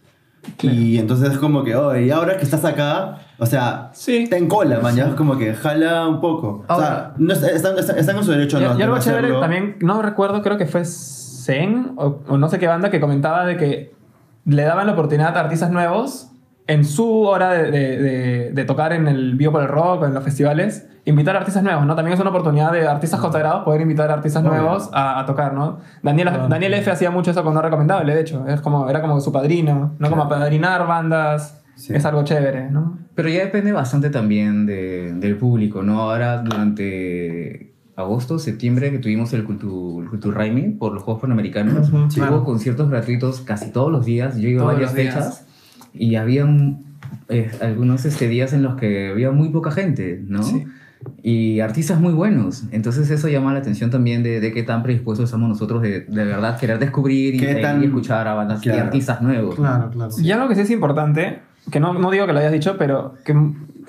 [0.60, 4.24] Y entonces es como que, oh, y ahora que estás acá, o sea, Sí.
[4.24, 6.64] está en cola, man, ya es como que jala un poco.
[6.68, 8.82] o sea, Ahora- no, está- están, están, están en su derecho Y, no, y de
[8.84, 12.66] algo no chévere también, no recuerdo, creo que fue Zen o, o no sé qué
[12.68, 13.94] banda que comentaba de que
[14.44, 16.28] le daban la oportunidad a artistas nuevos
[16.68, 20.06] en su hora de, de- de- de tocar en el Vivo por el Rock o
[20.06, 21.96] en los festivales, invitar a artistas nuevos, ¿no?
[21.96, 24.52] También es una oportunidad de artistas consagrados poder invitar a artistas Obvio.
[24.62, 25.78] nuevos a, a tocar, ¿no?
[26.02, 26.48] Daniel, Claro.
[26.48, 26.88] Daniel F.
[26.92, 28.46] hacía mucho eso con No Recomendable, de hecho.
[28.46, 30.10] Es como, era como su padrino, ¿no?
[30.10, 31.60] Como padrinar bandas.
[31.82, 31.92] Sí.
[31.94, 32.96] Es algo chévere, ¿no?
[33.16, 36.00] Pero ya depende bastante también de- del público, ¿no?
[36.02, 42.08] Ahora durante agosto, septiembre, que tuvimos el Cultur, el por los Juegos Panamericanos, Ujú, hubo
[42.08, 42.44] claro.
[42.44, 44.36] conciertos gratuitos casi todos los días.
[44.38, 45.46] Yo ido a varias fechas
[45.92, 46.46] y había
[47.60, 50.42] algunos este, días en los que había muy poca gente, ¿no?
[50.42, 50.64] Sí.
[51.22, 52.64] Y artistas muy buenos.
[52.70, 56.24] Entonces eso llama la atención también de, de qué tan predispuestos estamos nosotros de, de
[56.24, 58.84] verdad querer descubrir y, Qué y tan- escuchar a bandas y Claro.
[58.84, 59.58] artistas nuevos.
[59.58, 59.64] ¿no?
[59.64, 60.12] Claro, claro.
[60.22, 63.14] Y algo que sí es importante, que no, no digo que lo hayas dicho, pero
[63.24, 63.34] que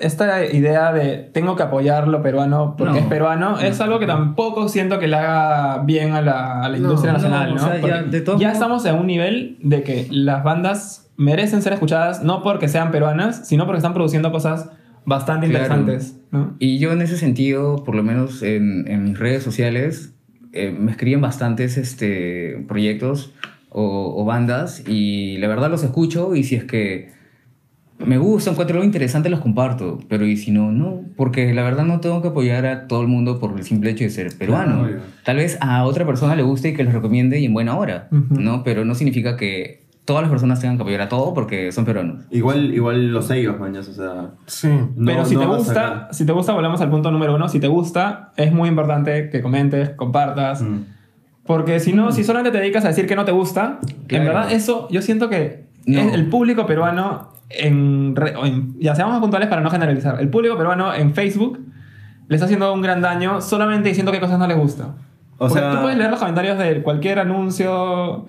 [0.00, 2.98] esta idea de tengo que apoyar lo peruano porque No.
[3.00, 6.76] es peruano, es algo que tampoco siento que le haga bien a la, a la
[6.78, 7.60] No, industria no, nacional, o ¿no?
[7.60, 11.72] sea, ya, de ya modos- estamos en un nivel de que las bandas merecen ser
[11.74, 14.68] escuchadas no porque sean peruanas, sino porque están produciendo cosas
[15.06, 15.64] bastante Claro.
[15.66, 16.54] interesantes, ¿no?
[16.58, 20.12] Y yo en ese sentido, por lo menos en, en mis redes sociales,
[20.52, 23.32] eh, me escriben bastantes este, proyectos
[23.70, 27.12] o, o bandas y la verdad los escucho y si es que
[27.98, 29.98] me gusta, encuentro algo interesante, los comparto.
[30.08, 31.00] Pero y si no, no.
[31.16, 34.04] Porque la verdad no tengo que apoyar a todo el mundo por el simple hecho
[34.04, 34.82] de ser peruano.
[34.82, 35.00] Claro.
[35.24, 38.08] Tal vez a otra persona le guste y que los recomiende y en buena hora.
[38.10, 38.62] ¿no?
[38.64, 42.24] Pero no significa que todas las personas tengan que apoyar a todo porque son peruanos.
[42.30, 44.30] Igual, igual los sellos, mañas, o sea...
[44.46, 44.68] Sí.
[44.68, 47.48] no- Pero si no te gusta, sacar- si te gusta, volvemos al punto número uno.
[47.48, 50.60] Si te gusta, es muy importante que comentes, compartas.
[50.60, 50.80] Mm.
[51.46, 54.24] Porque si no, si solamente te dedicas a decir que no te gusta, en Claro.
[54.24, 56.00] verdad eso yo siento que No.
[56.00, 60.94] es el público peruano en, en- ya seamos puntuales para no generalizar, el público peruano
[60.94, 61.58] en Facebook
[62.28, 64.94] le está haciendo un gran daño solamente diciendo qué cosas no le gusta.
[65.36, 68.26] O Porque sea- tú puedes leer los comentarios de cualquier anuncio.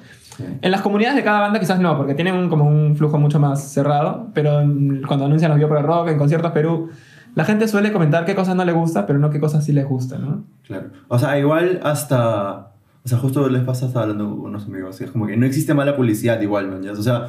[0.61, 3.39] En las comunidades de cada banda quizás no, porque tienen un- como un flujo mucho
[3.39, 6.89] más cerrado, pero en- cuando anuncian los el Rock, en conciertos Perú,
[7.35, 9.85] la gente suele comentar qué cosas no le gusta, pero no qué cosas sí les
[9.85, 10.43] gusta, ¿no?
[10.63, 10.87] Claro.
[11.07, 12.71] O sea, igual hasta...
[13.03, 15.73] O sea, justo les pasa, estaba hablando con unos amigos, es como que no existe
[15.75, 16.89] mala publicidad igual, man.
[16.89, 17.27] O sea,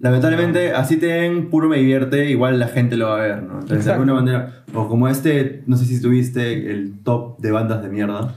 [0.00, 3.54] lamentablemente, así te den puro me divierte, igual la gente lo va a ver, ¿no?
[3.60, 3.92] Entonces, de Exacto.
[4.02, 4.64] alguna manera...
[4.74, 8.34] O como este, no sé si tuviste el top de bandas de mierda.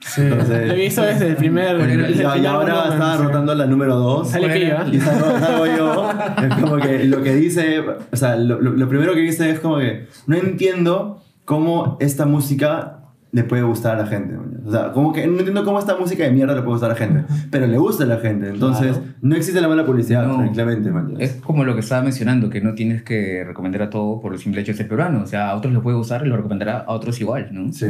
[0.00, 0.20] Sí.
[0.20, 1.76] Entonces- Lo he visto desde el primer.
[1.76, 3.22] El Y, y primer ahora volumen, estaba sí.
[3.24, 4.30] rotando la número 2.
[4.30, 4.86] Sale que iba.
[4.92, 6.10] Y salgo, salgo yo.
[6.46, 7.80] Es como que lo que dice,
[8.12, 12.26] o sea, lo, lo- lo primero que dice es como que no entiendo cómo esta
[12.26, 12.97] música
[13.30, 14.34] le puede gustar a la gente.
[14.34, 14.62] man.
[14.64, 16.94] O sea, como que no entiendo cómo esta música de mierda le puede gustar a
[16.94, 18.48] la gente, pero le gusta a la gente.
[18.48, 19.12] Entonces, Claro.
[19.22, 20.36] no existe la mala publicidad, No.
[20.36, 20.90] tranquilamente.
[20.90, 21.14] man.
[21.18, 24.38] Es como lo que estaba mencionando, que no tienes que recomendar a todo por el
[24.38, 25.22] simple hecho de ser peruano.
[25.22, 27.72] O sea, a otros les puede gustar y lo recomendará a otros igual, ¿no?
[27.72, 27.86] Sí.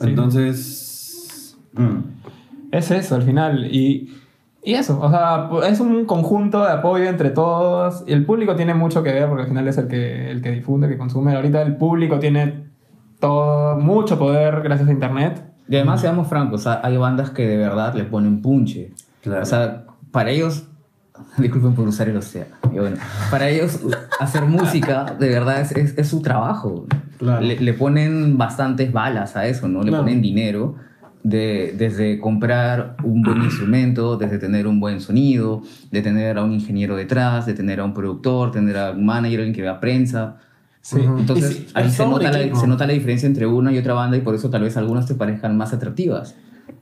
[0.00, 1.56] Entonces.
[1.74, 1.96] mm.
[2.72, 3.66] Es eso al final.
[3.72, 4.10] Y,
[4.64, 8.02] y eso, o sea, es un conjunto de apoyo entre todos.
[8.06, 10.50] Y el público tiene mucho que ver porque al final es el que, el que
[10.50, 11.34] difunde, el que consume.
[11.34, 12.65] Ahorita el público tiene
[13.20, 15.42] todo, mucho poder gracias a Internet.
[15.68, 18.92] Y además, seamos francos, o sea, hay bandas que de verdad le ponen punche.
[19.22, 19.42] Claro.
[19.42, 20.64] O sea, para ellos,
[21.38, 22.96] disculpen por usar el océano, bueno,
[23.30, 23.80] para ellos
[24.20, 26.86] hacer música de verdad es, es, es su trabajo.
[27.18, 27.40] Claro.
[27.40, 29.82] Le, le ponen bastantes balas a eso, ¿no?
[29.82, 30.04] Le Claro.
[30.04, 30.76] ponen dinero.
[31.24, 36.52] De, desde comprar un buen instrumento, desde tener un buen sonido, de tener a un
[36.52, 40.36] ingeniero detrás, de tener a un productor, tener a un manager, alguien que vea prensa.
[40.86, 41.00] Sí.
[41.00, 44.16] Entonces, sí, ahí se nota, la, se nota la diferencia entre una y otra banda
[44.16, 46.36] y por eso tal vez algunas te parezcan más atractivas.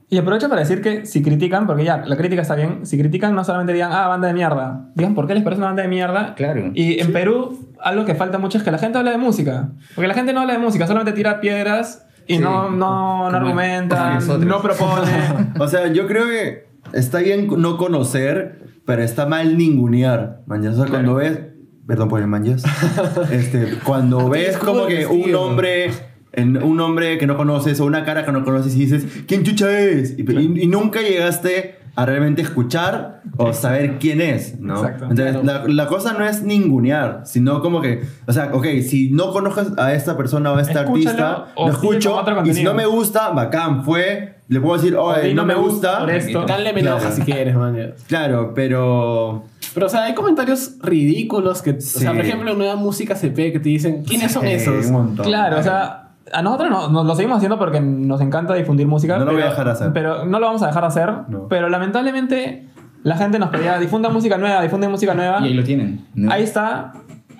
[0.07, 3.33] Y aprovecho para decir que si critican, porque ya, la crítica está bien, si critican
[3.33, 4.91] no solamente digan, ah, banda de mierda.
[4.93, 6.35] Digan, ¿por qué les parece una banda de mierda?
[6.35, 6.69] Claro.
[6.75, 9.69] Y en Perú, algo que falta mucho es que la gente hable de música.
[9.95, 13.37] Porque la gente no habla de música, solamente tira piedras y Sí, no, no, no
[13.37, 15.11] argumenta, no propone.
[15.59, 20.41] O sea, yo creo que está bien no conocer, pero está mal ningunear.
[20.45, 21.39] Mañana, o sea, cuando ves.
[21.87, 22.63] Perdón por el manjas.
[23.31, 25.91] este, cuando ves como que un hombre.
[26.37, 29.43] En un hombre que no conoces o una cara que no conoces y dices, ¿quién
[29.43, 30.19] chucha es?
[30.19, 34.75] Y, y- y nunca llegaste a realmente escuchar o saber quién es, ¿no?
[34.75, 35.05] Exacto.
[35.09, 39.31] Entonces, la, la cosa no es ningunear, sino como que, o sea, ok, si no
[39.31, 40.93] conoces a esta persona o a este Escúchalo
[41.25, 45.29] artista, o lo escucho y si no me gusta, bacán, fue, le puedo decir, oye,
[45.29, 46.43] di, no, me gusta, por esto.
[46.45, 47.11] Dale Claro.
[47.13, 47.93] si quieres, man.
[48.09, 49.45] Claro, pero.
[49.75, 53.51] Pero, o sea, hay comentarios ridículos que, o sea, por ejemplo, en Nueva Música CP
[53.51, 54.85] que te dicen, ¿quiénes son Sí, esos?
[54.87, 55.15] un.
[55.17, 59.17] Claro, o sea, a nosotros no- nos lo seguimos haciendo porque nos encanta difundir música.
[59.19, 59.91] No lo voy a dejar hacer.
[59.93, 61.09] Pero no lo vamos a dejar hacer.
[61.27, 61.47] No.
[61.49, 62.67] Pero lamentablemente
[63.03, 65.39] la gente nos pedía, difunda música nueva, difunde música nueva.
[65.41, 66.07] Y ahí lo tienen.
[66.15, 66.31] ¿no?
[66.31, 66.93] Ahí está.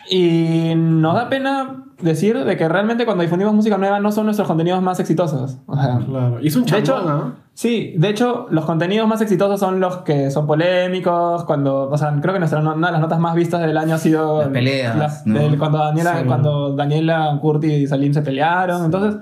[0.10, 4.48] Y nos da pena decir de que realmente cuando difundimos música nueva no son nuestros
[4.48, 5.58] contenidos más exitosos.
[5.65, 6.39] O sea, Claro.
[6.41, 7.34] Y es un de hecho, chambón, ¿ah?
[7.54, 12.13] sí, de hecho, los contenidos más exitosos son los que son polémicos, cuando, o sea,
[12.22, 14.96] creo que nuestra, una de las notas más vistas del año ha sido Las peleas,
[14.98, 15.39] las- ¿no?
[15.39, 16.26] del- cuando, Daniela, Sí.
[16.26, 18.84] cuando Daniela, Curti y Salim se pelearon.
[18.86, 19.22] Entonces,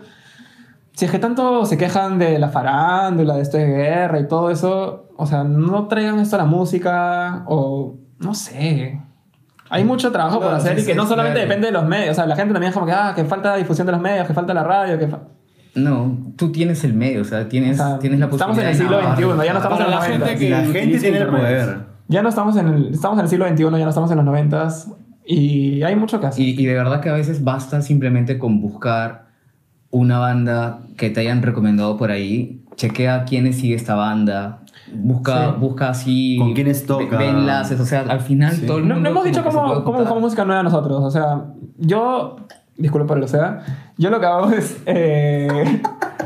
[0.94, 4.50] si es que tanto se quejan de la farándula, de esto de guerra y todo
[4.50, 9.00] eso, o sea, no traigan esto a la música o no sé.
[9.70, 11.48] Hay mucho trabajo por hacer sí, y que sí, no solamente claro.
[11.50, 12.12] depende de los medios.
[12.12, 14.28] O sea, la gente también es como que, ah, que falta difusión de los medios,
[14.28, 15.08] que falta la radio, que...
[15.08, 15.22] fa-
[15.76, 19.10] No, tú tienes el medio, o sea, tienes, O sea, tienes la estamos en posibilidad.
[19.12, 19.32] el siglo.
[19.38, 20.40] XXI, ya no estamos en los la gente 90.
[20.40, 21.78] que- la gente tiene el poder.
[22.10, 24.26] Ya no estamos en el, estamos en el siglo XXI, ya no estamos en los
[24.26, 24.68] 90
[25.26, 26.44] y hay mucho que hacer.
[26.46, 29.28] Y, y de verdad que a veces basta simplemente con buscar
[29.90, 34.60] una banda que te hayan recomendado por ahí, chequea quiénes sigue esta banda,
[34.96, 35.60] busca, Sí.
[35.60, 36.38] busca así...
[36.38, 37.18] Con quiénes toca.
[37.18, 39.10] Ve, ve enlaces, o sea, al final todo el No, mundo...
[39.10, 41.02] no hemos dicho cómo, cómo buscamos música nueva nosotros.
[41.04, 41.46] O sea,
[41.78, 42.38] yo,
[42.78, 43.60] disculpe por el o sea,
[43.98, 45.82] yo lo que hago es, eh,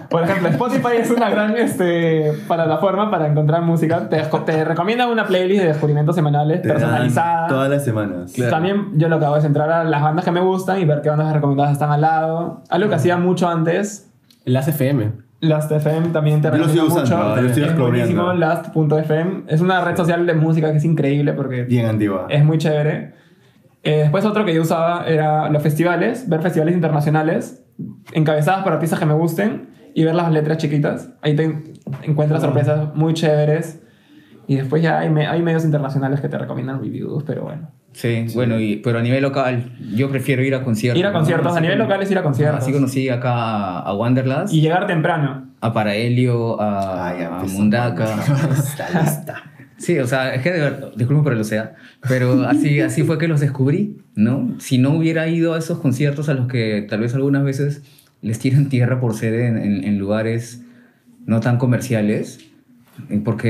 [0.09, 4.07] por ejemplo, Spotify es una gran este, plataforma para encontrar música.
[4.09, 7.47] Te, te recomienda una playlist de descubrimientos semanales Te personalizada.
[7.47, 8.33] Todas las semanas.
[8.49, 11.01] También yo lo que hago es entrar a las bandas que me gustan y ver
[11.01, 12.61] qué bandas recomendadas están al lado.
[12.69, 14.09] Algo que hacía mucho antes.
[14.45, 15.26] Las FM.
[15.39, 17.41] Last.fm también te recomiendo sigo usando, mucho.
[17.41, 19.43] yo estoy es buenísimo, Last.fm.
[19.47, 22.25] Es una red social de música que es increíble porque Bien antigua.
[22.29, 23.13] es muy chévere.
[23.83, 27.63] Eh, después otro que yo usaba era los festivales, ver festivales internacionales
[28.13, 31.09] encabezadas por artistas que me gusten y ver las letras chiquitas.
[31.21, 31.63] Ahí te
[32.03, 33.81] encuentras sorpresas muy chéveres.
[34.47, 37.69] Y después ya hay, me- hay medios internacionales que te recomiendan reviews, pero bueno.
[37.91, 40.99] Sí, bueno, y, pero a nivel local, yo prefiero ir a conciertos.
[40.99, 42.61] Ir a conciertos, a nivel local es ir a conciertos.
[42.61, 45.47] Así conocí acá a Wanderlust, Y llegar temprano.
[45.59, 47.43] a Parahelio, a, Ah, ya a.
[47.43, 48.15] Mundaka.
[48.53, 49.43] Está lista.
[49.77, 51.75] Sí, o sea, es que de verdad, disculpen por el o sea,
[52.07, 54.55] pero así, así fue que los descubrí, ¿no?
[54.59, 57.83] Si no hubiera ido a esos conciertos a los que tal vez algunas veces
[58.21, 60.63] les tiran tierra por ser en, en- en lugares
[61.27, 62.39] no tan comerciales,
[63.23, 63.49] porque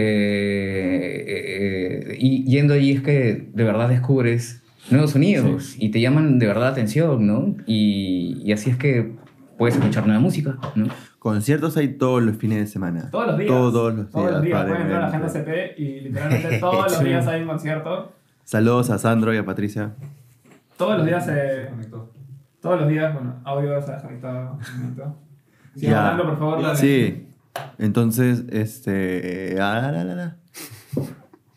[1.18, 6.40] eh, eh, y yendo allí es que de verdad descubres nuevos sonidos y te llaman
[6.40, 7.56] de verdad la atención, ¿no?
[7.66, 9.14] Y, y así es que
[9.58, 10.88] puedes escuchar nueva música, ¿no?
[11.20, 13.10] Conciertos hay todos los fines de semana.
[13.12, 13.50] Todos los días.
[13.50, 14.12] Todos los días.
[14.12, 14.64] Todos los días.
[14.66, 15.28] Pueden entrar a la agenda.
[15.30, 17.06] CP y literalmente todos los Sí.
[17.06, 18.12] días hay un concierto.
[18.44, 19.92] Saludos a Sandro y a Patricia.
[20.78, 21.68] Todos los días se.
[22.62, 24.58] Todos los días, bueno, audio se ha desconectado.
[25.86, 26.62] hablando, por favor.
[26.62, 26.76] dale.
[26.78, 27.27] Sí.
[27.80, 29.58] Entonces, este.
[29.62, 30.36] ah, la, la, la.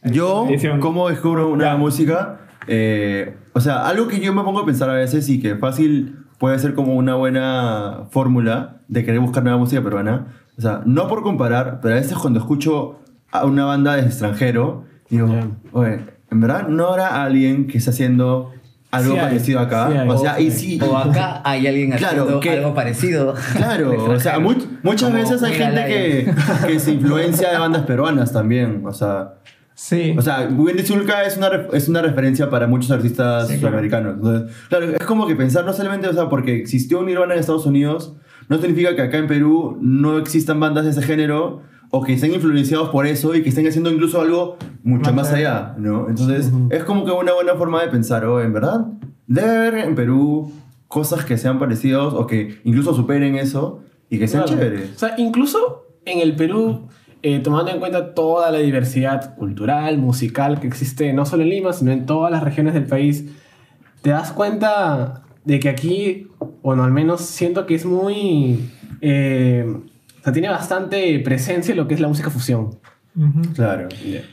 [0.05, 0.47] Yo.
[0.81, 2.41] ¿cómo descubro una música?
[2.67, 6.17] Eh, o sea, algo que yo me pongo a pensar a veces y que fácil
[6.39, 10.27] puede ser como una buena fórmula de querer buscar nueva música peruana.
[10.57, 14.85] O sea, no por comparar, pero a veces cuando escucho a una banda de extranjero,
[15.09, 15.49] digo, Ya.
[15.73, 18.53] oye, en verdad no habrá alguien que esté haciendo
[18.91, 19.89] algo Sí hay, parecido acá.
[19.91, 20.09] sí hay.
[20.09, 20.79] o sea, y sí.
[20.83, 23.35] O acá hay alguien Claro, haciendo que- algo parecido.
[23.57, 24.41] Claro, o sea, extranjero.
[24.41, 26.35] mu- muchas Como veces hay gente que,
[26.67, 28.83] que se influencia de bandas peruanas también.
[28.87, 29.35] O sea,
[29.75, 30.15] Sí.
[30.19, 34.17] o sea Wendy Zulka es una, es una referencia para muchos artistas Sí, sudamericanos.
[34.17, 37.41] Entonces, claro, es como que pensar no solamente, o sea, porque existió un Nirvana en
[37.41, 38.15] Estados Unidos,
[38.51, 42.33] no significa que acá en Perú no existan bandas de ese género o que estén
[42.33, 46.09] influenciados por eso y que estén haciendo incluso algo mucho Más más allá, ¿no?
[46.09, 46.69] Entonces, Ujú.
[46.71, 48.87] es como que una buena forma de pensar, oh, en verdad,
[49.27, 50.53] debe haber en Perú
[50.89, 54.59] cosas que sean parecidas o que incluso superen eso y que sean Claro.
[54.61, 54.91] chéveres.
[54.97, 56.89] O sea, incluso en el Perú,
[57.23, 61.73] eh, tomando en cuenta toda la diversidad cultural, musical que existe no solo en Lima,
[61.73, 63.25] sino en todas las regiones del país,
[64.03, 66.29] te das cuenta de que aquí,
[66.63, 68.71] bueno, al menos siento que es muy...
[69.01, 69.67] eh,
[70.21, 72.79] o sea, tiene bastante presencia lo que es la música fusión.
[73.17, 73.43] Ujú.
[73.55, 73.89] Claro.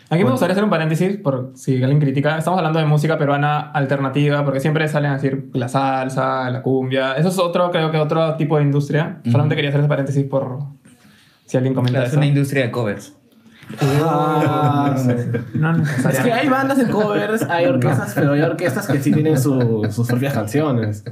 [0.10, 2.38] Aquí me gustaría hacer un paréntesis, por si alguien critica.
[2.38, 7.13] Estamos hablando de música peruana alternativa, porque siempre salen a decir la salsa, la cumbia.
[7.13, 9.19] Eso es otro, creo que otro tipo de industria.
[9.26, 10.60] Solamente quería hacer ese paréntesis por
[11.45, 12.19] si alguien comenta Claro, es eso.
[12.19, 13.13] una industria de covers.
[13.82, 14.95] Ah,
[15.56, 19.12] no, no Es que hay bandas de covers, hay orquestas, pero hay orquestas que sí
[19.12, 21.04] tienen su- sus propias canciones.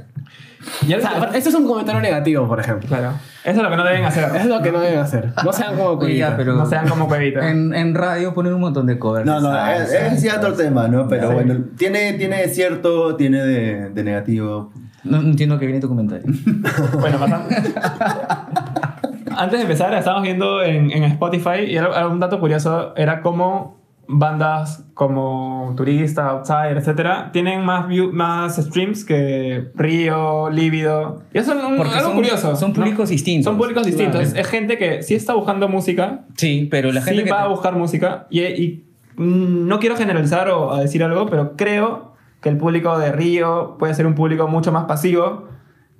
[0.86, 2.88] Y O sea, este es un comentario negativo, por ejemplo.
[2.88, 3.12] claro.
[3.44, 4.36] Eso es lo que no deben hacer.
[4.36, 5.32] Es lo que no deben hacer.
[5.44, 6.36] No sean como Oye, ya, Cuevita.
[6.36, 7.48] pero No sean como Cuevita.
[7.48, 9.24] En, en radio ponen un montón de covers.
[9.24, 11.06] No, no, Ah, es, es ya otro tema, ¿no?
[11.08, 11.34] Pero Sí.
[11.34, 14.72] bueno, tiene, tiene de cierto, tiene de, de negativo.
[15.04, 16.24] No entiendo que viene tu comentario.
[16.98, 17.48] Bueno, pasando.
[19.36, 23.20] Antes de empezar, estábamos viendo en, en Spotify y era- era un dato curioso era
[23.20, 23.76] cómo
[24.08, 31.22] bandas como Turista, Outsider, etcétera, tienen más, view- más streams que Río, Lívido.
[31.34, 32.56] Y eso es un- algo son- curioso.
[32.56, 32.74] son ¿no?
[32.76, 33.44] públicos distintos.
[33.44, 34.20] Son públicos distintos.
[34.22, 34.40] Claro.
[34.40, 37.44] Es gente que sí está buscando música, Sí, pero la gente sí que va te-
[37.44, 38.84] a buscar música y, y
[39.16, 43.76] mm, no quiero generalizar o a decir algo, pero creo que el público de Río
[43.78, 45.48] puede ser un público mucho más pasivo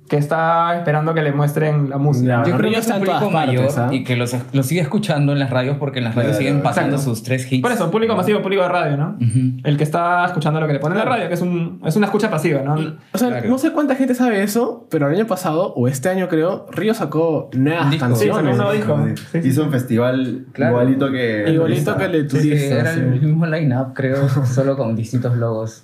[0.09, 2.37] que está esperando que le muestren la música.
[2.37, 3.89] Yo creo que ríos es un están en público todas mayor partes, ¿ah?
[3.93, 6.63] y que los, los sigue escuchando en las radios porque en las radios Claro, siguen
[6.63, 7.13] pasando exacto.
[7.15, 7.61] sus tres hits.
[7.61, 9.17] Por eso, público masivo, público de radio, ¿no?
[9.21, 9.59] Ujú.
[9.63, 11.95] El que está escuchando lo que le ponen en la radio, que es, un, es
[11.95, 12.75] una escucha pasiva, ¿no?
[13.11, 13.49] O sea, Claro.
[13.49, 16.93] no sé cuánta gente sabe eso, pero el año pasado, o este año creo, Río
[16.93, 18.05] sacó nuevas disco.
[18.15, 18.57] Sí, sacó un canciones.
[18.57, 19.05] nuevo disco.
[19.31, 19.67] Sí, sí, Hizo sí.
[19.67, 20.71] un festival Claro.
[20.73, 21.45] igualito que.
[21.51, 22.75] Igualito que el de Sí, Turista.
[22.79, 22.99] era sí.
[23.01, 25.83] el mismo line-up, creo, solo con distintos logos.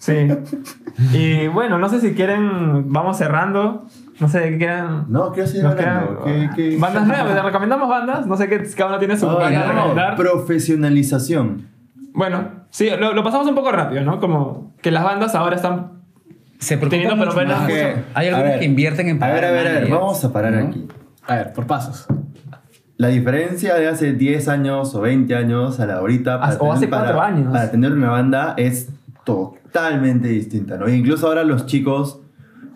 [0.00, 0.28] Sí.
[1.12, 3.86] Y bueno, no sé si quieren, vamos cerrando.
[4.18, 5.04] No sé qué quieran.
[5.08, 6.24] No, quiero seguir hablando.
[6.24, 8.26] quedan- ¿Qué- qué- Bandas nuevas, ¿te recomendamos bandas?
[8.26, 10.16] No sé qué, cada uno tiene su Ah, banda no, recomendar.
[10.16, 11.66] Profesionalización.
[12.14, 14.20] Bueno, sí, lo, lo pasamos un poco rápido, ¿no?
[14.20, 16.00] Como que las bandas ahora están.
[16.58, 17.68] Se preocupa Teniendo mucho problemas más.
[17.68, 19.88] que- Hay a algunos ver, que invierten en A ver, a ver, a ver.
[19.90, 20.68] Vamos a parar ¿no?
[20.68, 20.86] aquí.
[21.26, 22.06] A ver, por pasos.
[22.96, 27.04] La diferencia de hace 10 años o 20 años a la ahorita o hace para-
[27.04, 27.52] cuatro años.
[27.52, 28.90] para tener una banda es
[29.34, 30.86] totalmente distinta, ¿no?
[30.86, 32.20] E incluso ahora los chicos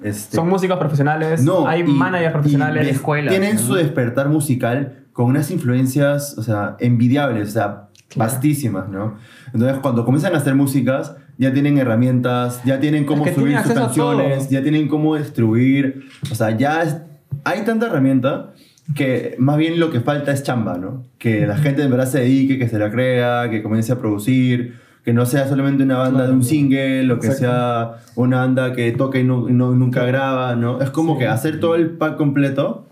[0.02, 2.82] este, Son músicos profesionales, no, hay y- managers profesionales.
[2.82, 3.62] y des- escuelas, Tienen ¿no?
[3.62, 9.16] su despertar musical con unas influencias, o sea, envidiables, o sea, vastísimas, ¿no?
[9.52, 13.48] Entonces, cuando comienzan a hacer músicas, ya tienen herramientas, ya tienen cómo Es que subir
[13.54, 16.98] tienen sus canciones, ya tienen cómo distribuir, o sea, ya es-
[17.44, 18.52] hay tanta herramienta
[18.94, 21.04] que más bien lo que falta es chamba, ¿no?
[21.18, 24.78] Que la gente en verdad se dedique, que se la crea, que comience a producir,
[25.04, 28.90] que no sea solamente una banda de un single o que sea una banda que
[28.92, 30.80] toca y, no- no- nunca graba, ¿no?
[30.80, 31.18] Es como Sí.
[31.20, 32.86] que hacer todo el pack completo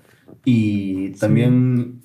[0.44, 2.00] y también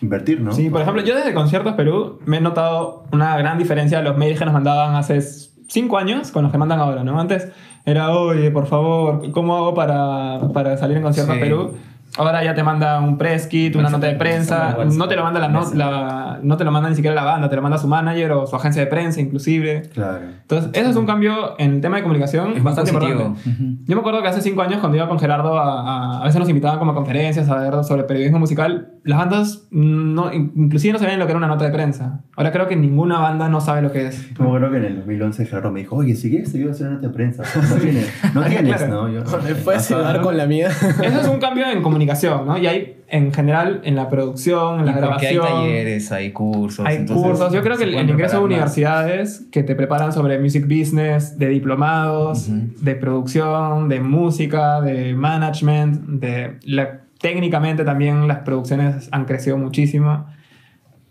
[0.00, 0.52] invertir, ¿no?
[0.52, 4.16] Sí, por ejemplo, yo desde Conciertos Perú me he notado una gran diferencia de los
[4.18, 5.20] mails que nos mandaban hace
[5.68, 7.20] cinco años con los que mandan ahora, ¿no?
[7.20, 7.48] Antes
[7.84, 11.40] era, oye, por favor, ¿cómo hago para, para salir en Conciertos Sí.
[11.40, 11.74] Perú?
[12.18, 15.40] Ahora ya te manda un press kit, una nota de prensa, no te lo manda
[15.40, 17.88] la, no, la- no te lo manda ni siquiera la banda, te lo manda su
[17.88, 19.82] manager o su agencia de prensa inclusive.
[19.94, 20.20] Claro.
[20.42, 23.20] Entonces, eso es un cambio en el tema de comunicación Es bastante positivo.
[23.36, 23.84] importante.
[23.86, 26.38] Yo me acuerdo que hace cinco años, cuando iba con Gerardo, a, a, a veces
[26.38, 28.88] nos invitaban como a conferencias a ver sobre periodismo musical.
[29.04, 32.20] Las bandas, no, inclusive no sabían lo que era una nota de prensa.
[32.36, 34.28] Ahora creo que ninguna banda no sabe lo que es.
[34.36, 36.72] Como creo que en el 2011 Gerardo me dijo, oye, si quieres te ayudo a
[36.74, 37.42] hacer una nota de prensa.
[37.70, 38.92] No tienes, no tienes, Claro.
[38.92, 39.08] ¿no?
[39.08, 40.68] Yo, ¿Me puedes ayudar con la mía?
[40.68, 42.01] Eso es un cambio en comunicación,
[42.46, 42.56] ¿no?
[42.58, 45.62] Y hay, en general, en la producción, en la Y porque hay grabación.
[45.64, 46.86] talleres, hay cursos.
[46.86, 47.52] Hay entonces cursos.
[47.52, 48.44] Yo creo que el, el ingreso a preparar más.
[48.44, 52.60] universidades que te preparan sobre music business, de diplomados, Ujú.
[52.80, 60.26] de producción, de música, de management, de la- técnicamente también las producciones han crecido muchísimo.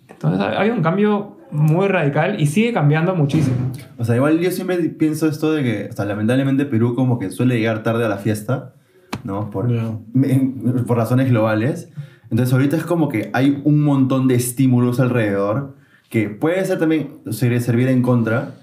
[0.10, 3.56] Entonces ha ha habido un cambio muy radical y sigue cambiando muchísimo.
[3.98, 7.30] O sea, igual yo siempre pienso esto de que, o sea, lamentablemente Perú como que
[7.30, 8.74] suele llegar tarde a la fiesta,
[9.24, 9.50] ¿no?
[9.50, 11.90] Por, en- por razones globales.
[12.30, 15.76] Entonces ahorita es como que hay un montón de estímulos alrededor
[16.10, 18.56] que puede ser también ser- servir en contra,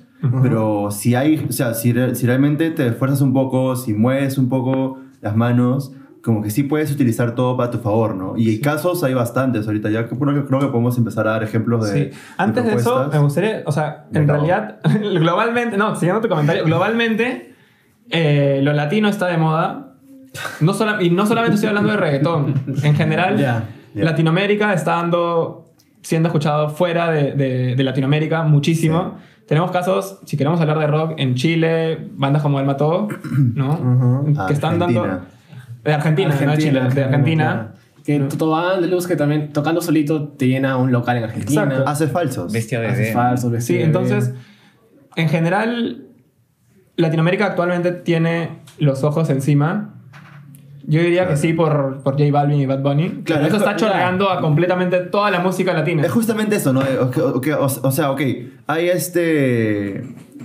[0.42, 4.48] pero si hay, o sea, si, si realmente te esfuerzas un poco, si mueves un
[4.48, 5.92] poco las manos,
[6.22, 8.34] como que sí puedes utilizar todo para tu favor, ¿no?
[8.36, 11.86] Y casos hay bastantes ahorita, ya creo que creo que podemos empezar a dar ejemplos
[11.86, 11.92] de...
[11.92, 11.98] Sí.
[12.10, 13.14] de Antes de eso, propuestas.
[13.14, 17.54] me gustaría, o sea, en realidad, globalmente, no, siguiendo tu comentario, globalmente,
[18.10, 19.87] eh, lo latino está de moda.
[20.60, 22.54] No sola- y no solamente estoy hablando de reggaetón.
[22.82, 23.64] En general, ya.
[23.94, 25.66] Latinoamérica está dando,
[26.02, 29.16] siendo escuchado fuera de, de- de Latinoamérica muchísimo.
[29.46, 33.08] Tenemos casos, si queremos hablar de rock, en Chile, bandas como El Mató,
[33.54, 33.72] ¿no?
[34.32, 34.46] Ujú.
[34.46, 35.02] Que están dando...
[35.02, 35.28] Argentina.
[35.84, 37.72] De Argentina, no de Chile, de Argentina.
[38.04, 41.62] Que Toto Andaluz, que también tocando solito te llena un local en Argentina.
[41.62, 41.88] Exacto.
[41.88, 42.52] Hace falsos.
[42.52, 43.12] Bestia Haces bebé.
[43.12, 44.44] falsos, Sí, vestido de entonces, bien.
[45.16, 46.04] en general,
[46.96, 49.94] Latinoamérica actualmente tiene los ojos encima.
[50.90, 51.30] Yo diría Claro.
[51.32, 53.20] que sí por, por J Balvin y Bad Bunny.
[53.22, 56.02] Claro, eso es- está chorreando a completamente toda la música latina.
[56.02, 56.80] Es justamente eso, ¿no?
[56.82, 58.20] Eh, ok, ok, o, o sea, ok,
[58.66, 59.98] hay este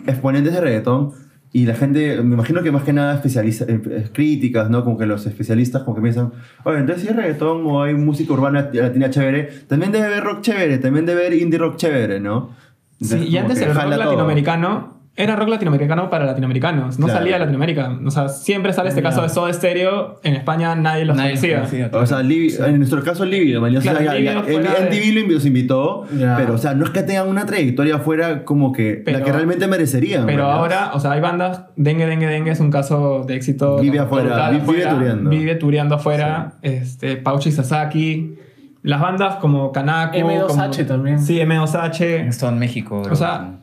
[0.05, 1.11] exponentes de reggaetón
[1.53, 4.83] y la gente, me imagino que más que nada especializa, eh, eh, críticas, ¿no?
[4.83, 6.33] Como que los especialistas como que piensan,
[6.65, 10.41] oye, entonces si es reggaetón o hay música urbana latina chévere, también debe haber rock
[10.41, 12.49] chévere, también debe haber indie rock chévere, ¿no?
[12.99, 16.97] Sí, Entonces, y como antes el rock latinoamericano era rock latinoamericano para latinoamericanos.
[16.97, 17.19] No Claro.
[17.19, 17.99] salía de Latinoamérica.
[18.03, 20.19] O sea, siempre sale este caso de Soda Stereo.
[20.23, 21.55] En España nadie los Nadie conocía.
[21.57, 21.89] conocía.
[21.93, 23.75] O sea, Livi- en nuestro caso, Libido, man.
[23.77, 24.31] O sea, Claro, en de-
[24.89, 26.05] MTV lo invitó,
[26.37, 29.67] pero, o sea, no es que tengan una trayectoria fuera como que la que realmente
[29.67, 30.25] merecerían.
[30.25, 33.77] Pero ahora, o sea, hay bandas, Dengue, Dengue, Dengue es un caso de éxito.
[33.79, 35.29] Vive afuera, total vi- vive tureando.
[35.29, 36.53] Vive tureando afuera.
[36.63, 38.35] Este, Pauchi Sasaki.
[38.81, 40.17] Las bandas como Kanako.
[40.17, 40.47] M2H
[40.85, 41.19] como- también.
[41.19, 42.27] Sí, M2H.
[42.27, 43.01] Esto en México.
[43.09, 43.59] O sea,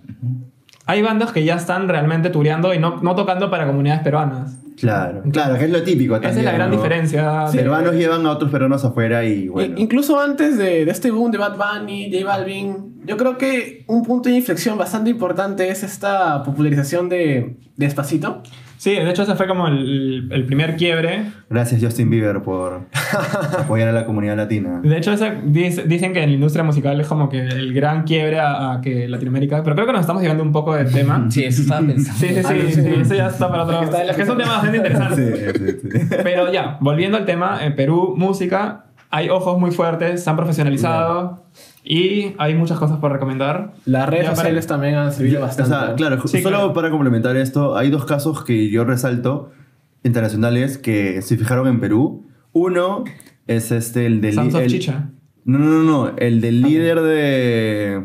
[0.91, 4.57] Hay bandas que ya están realmente tureando y no, no tocando para comunidades peruanas.
[4.76, 6.30] Claro, claro, que es lo típico también.
[6.32, 6.76] Esa es la gran ¿no?
[6.76, 7.45] diferencia.
[7.53, 9.78] de- Peruanos llevan a otros peruanos afuera y bueno.
[9.78, 13.84] I- Incluso antes de, de este boom de Bad Bunny, J Balvin, yo creo que
[13.88, 18.43] un punto de inflexión bastante importante es esta popularización de Despacito.
[18.81, 21.24] Sí, de hecho ese fue como el, el primer quiebre.
[21.51, 22.87] Gracias Justin Bieber por
[23.59, 24.81] apoyar a la comunidad latina.
[24.83, 28.05] De hecho ese- dice- dicen que en la industria musical es como que el gran
[28.05, 29.62] quiebre a, a que Latinoamérica...
[29.62, 31.26] Pero creo que nos estamos llevando un poco del tema.
[31.31, 32.18] Sí, eso estaba pensando.
[32.18, 32.89] Sí, sí, sí, Ah, no, sí, sí.
[33.03, 33.74] eso ya está para otro...
[33.74, 35.53] Es que está en la Es que es un tema bastante interesante.
[35.53, 36.16] Sí, sí, sí.
[36.22, 41.45] Pero ya, volviendo al tema, en Perú, música, hay ojos muy fuertes, se han profesionalizado
[41.85, 43.72] y hay muchas cosas por recomendar.
[43.87, 45.70] Las redes Ya para- sociales también han servido O bastante.
[45.74, 46.72] sea, claro, Sí, solo claro.
[46.74, 49.51] para complementar esto, hay dos casos que yo resalto
[50.05, 52.26] internacionales que se fijaron en Perú.
[52.53, 53.05] Uno
[53.47, 54.39] es este, el del...
[54.39, 55.11] Of el- Chicha.
[55.45, 58.05] No, no, no, no, el del líder de...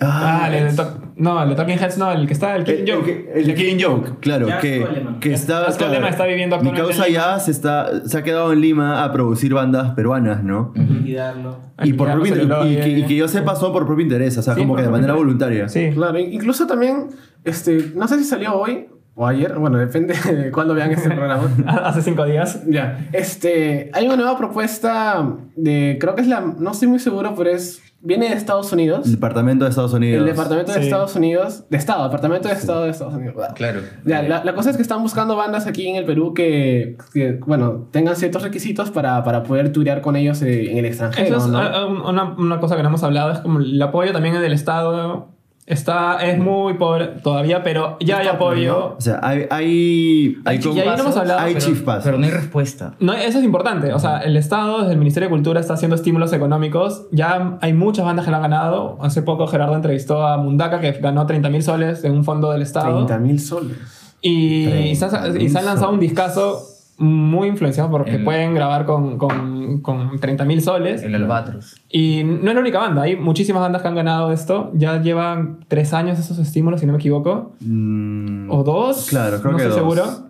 [0.00, 2.84] Ah, el de To- no, el de Talking Heads no, el que está, el El,
[2.84, 3.04] Killing Joke.
[3.06, 5.20] que- el de Killing Joke, claro, que, Coleman.
[5.20, 5.66] que está...
[5.66, 9.12] Jazz Coleman está viviendo Mi causa ya se, está, se ha quedado en Lima a
[9.12, 10.72] producir bandas peruanas, ¿no?
[10.74, 11.58] Liquidarlo.
[11.82, 14.42] Y, por propio- lo- y, que, y que yo sepa son por propio interés, o
[14.42, 15.68] sea, Sí, como que de manera voluntaria.
[15.68, 15.90] Sí.
[15.94, 17.08] Claro, incluso también,
[17.44, 18.86] este, no sé si salió hoy
[19.16, 21.48] o ayer, bueno, depende de cuándo vean este programa.
[21.84, 22.62] Hace cinco días.
[22.66, 27.34] Ya, este, hay una nueva propuesta de, creo que es la, no estoy muy seguro,
[27.36, 29.06] pero es, viene de Estados Unidos.
[29.06, 30.20] El Departamento de Estados Unidos.
[30.20, 30.84] El Departamento de Sí.
[30.84, 33.34] Estados Unidos, de Estado, Departamento de Estado de Estados Unidos.
[33.54, 33.80] Claro.
[34.04, 37.40] Ya, la, la cosa es que están buscando bandas aquí en el Perú que, que,
[37.46, 41.46] bueno, tengan ciertos requisitos para, para poder turear con ellos eh, en el extranjero, Eso
[41.46, 41.58] es ¿no?
[41.58, 44.52] ah, ah, una, una cosa que no hemos hablado, es como el apoyo también del
[44.52, 45.33] Estado.
[45.66, 48.96] Está, es muy pobre todavía, pero ya hay apoyo.
[48.98, 49.46] O sea, hay...
[49.50, 52.04] hay, hay Y como- ahí no hemos hablado, hay pero- chispas.
[52.04, 52.92] Pero no hay respuesta.
[53.00, 53.92] No, eso es importante.
[53.94, 57.06] O sea, el Estado, desde el Ministerio de Cultura, está haciendo estímulos económicos.
[57.12, 58.98] Ya hay muchas bandas que lo han ganado.
[59.00, 62.60] Hace poco Gerardo entrevistó a Mundaka, que ganó 30 mil soles en un fondo del
[62.60, 62.96] Estado.
[63.06, 63.78] 30 mil soles.
[64.20, 66.62] Y, 30.000 se, ha- y se han lanzado un discazo
[66.98, 71.02] muy influenciado porque El- pueden grabar con, con, con 30 mil soles.
[71.02, 71.74] El albatros.
[71.88, 74.70] Y no es la única banda, hay muchísimas bandas que han ganado esto.
[74.74, 77.52] Ya llevan tres años esos estímulos, si no me equivoco.
[77.60, 79.06] Mm, O dos.
[79.08, 79.94] Claro, creo no que estoy dos.
[79.94, 80.28] seguro.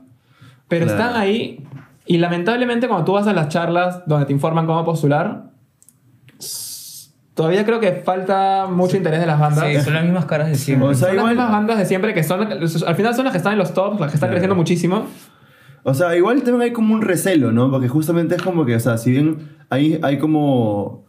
[0.68, 1.02] Pero Claro.
[1.02, 1.64] están ahí.
[2.06, 5.44] Y lamentablemente, cuando tú vas a las charlas donde te informan cómo postular,
[7.34, 9.66] todavía creo que falta mucho interés de las bandas.
[9.66, 10.88] Sí, son las mismas caras de siempre.
[10.88, 12.40] O sea, son las igual- mismas bandas de siempre que son.
[12.42, 14.32] Al final son las que están en los tops, las que están Claro.
[14.34, 15.06] creciendo muchísimo.
[15.84, 17.70] O sea, igual también hay como un recelo, ¿no?
[17.70, 21.04] Porque justamente es como que, o sea, si bien hay, hay como...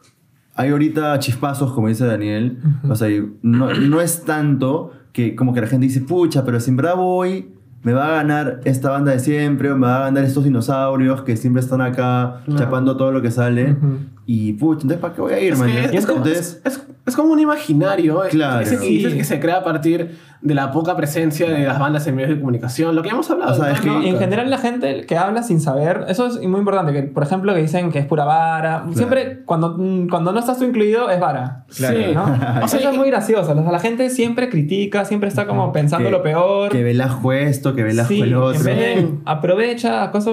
[0.58, 2.60] Hay ahorita chispazos, como dice Daniel.
[2.88, 3.10] O sea,
[3.42, 6.96] no, no es tanto que como que la gente dice, pucha, pero si en verdad
[6.96, 7.54] voy,
[7.84, 11.24] me va a ganar esta banda de siempre, o me va a ganar estos dinosaurios
[11.24, 12.58] que siempre están acá Claro.
[12.60, 13.74] chapando todo lo que sale.
[13.74, 13.98] Ujú.
[14.26, 15.70] Y, pucha, entonces, ¿para qué voy a ir, Es, man?
[15.72, 18.24] que es, es como, Entonces, es- es- es como un imaginario.
[18.24, 18.62] es- Claro.
[18.62, 22.16] Ese que que se crea a partir de la poca presencia de las bandas en
[22.16, 22.96] medios de comunicación.
[22.96, 23.52] Lo que hemos hablado.
[23.52, 26.60] O sea, es que- en general la gente que habla sin saber, eso es muy
[26.60, 30.40] importante, que por ejemplo que dicen que es pura vara, siempre cuando, mm, cuando no
[30.40, 31.66] estás tú incluido es vara.
[31.76, 31.98] Claro.
[31.98, 32.24] Sí, ¿no?
[32.64, 35.72] O sea, eso es muy gracioso, o sea, la gente siempre critica, siempre está como
[35.74, 36.70] pensando que- lo peor.
[36.70, 38.60] Que Velasco esto, que Velasco Sí, el otro.
[38.60, 40.32] en vez de aprovecha, cosa,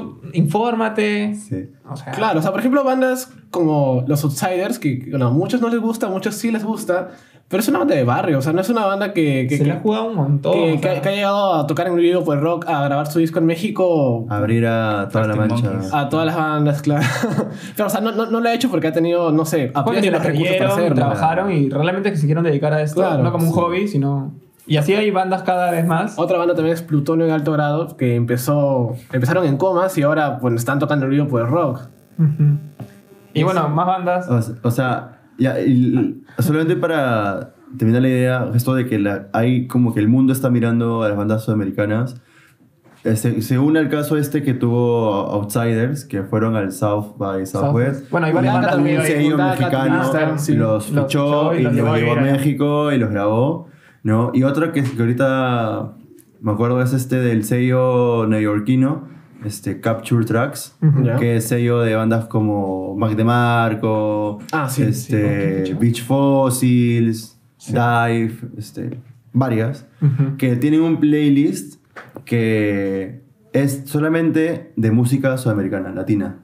[0.56, 1.34] infórmate.
[1.34, 1.70] Sí.
[1.90, 5.60] O sea, Claro, o sea, por ejemplo, bandas como los Outsiders, que bueno, a muchos
[5.60, 7.08] no les gusta, a muchos sí les gusta,
[7.52, 9.62] pero es una banda de barrio, o sea, no es una banda que, que, se
[9.62, 10.52] que, le ha jugado un montón.
[10.54, 10.94] que- o sea.
[10.94, 13.46] que- que ha llegado a tocar en vivo por rock, a grabar su disco en
[13.46, 14.26] México.
[14.30, 15.70] Abrir a toda la mancha.
[15.70, 15.92] Monkeys.
[15.94, 17.04] A todas las bandas, claro.
[17.76, 19.78] Pero, o sea, no, no, no lo ha hecho porque ha tenido, no sé, Porque
[19.98, 20.94] apoyo la los recursos para hacerlo.
[20.96, 23.60] trabajaron y realmente que se quisieron dedicar a esto, Claro, no como un sí.
[23.60, 24.32] hobby, sino...
[24.66, 26.18] Y así hay bandas cada vez más.
[26.18, 30.38] Otra banda también es Plutonio en alto grado, que empezó, empezaron en comas y ahora
[30.38, 31.80] pues, están tocando en vivo por rock.
[33.34, 34.28] Y bueno, más bandas.
[34.62, 39.92] O sea, ya, y- solamente para terminar la idea, esto de que la- hay como
[39.94, 42.20] que el mundo está mirando a las bandas sudamericanas.
[43.04, 48.08] eh, Se, une al caso este que tuvo Outsiders, que fueron al South by Southwest.
[48.10, 50.54] Bueno, hay varias también, un sello mexicano sí.
[50.54, 52.20] los fichó y los los llevó a.
[52.20, 53.66] México y los grabó,
[54.04, 54.30] ¿no?
[54.34, 55.94] Y otra que, que ahorita
[56.42, 59.08] me acuerdo es este del sello neoyorquino,
[59.44, 60.76] este Capture Tracks,
[61.18, 68.34] que es sello de bandas como Mac DeMarco, Ah, sí, este, sí, Beach Fossils, Dive,
[68.56, 68.98] este,
[69.32, 69.86] varias,
[70.38, 71.76] que tienen un playlist
[72.24, 73.22] que
[73.52, 76.38] es solamente de música sudamericana, latina.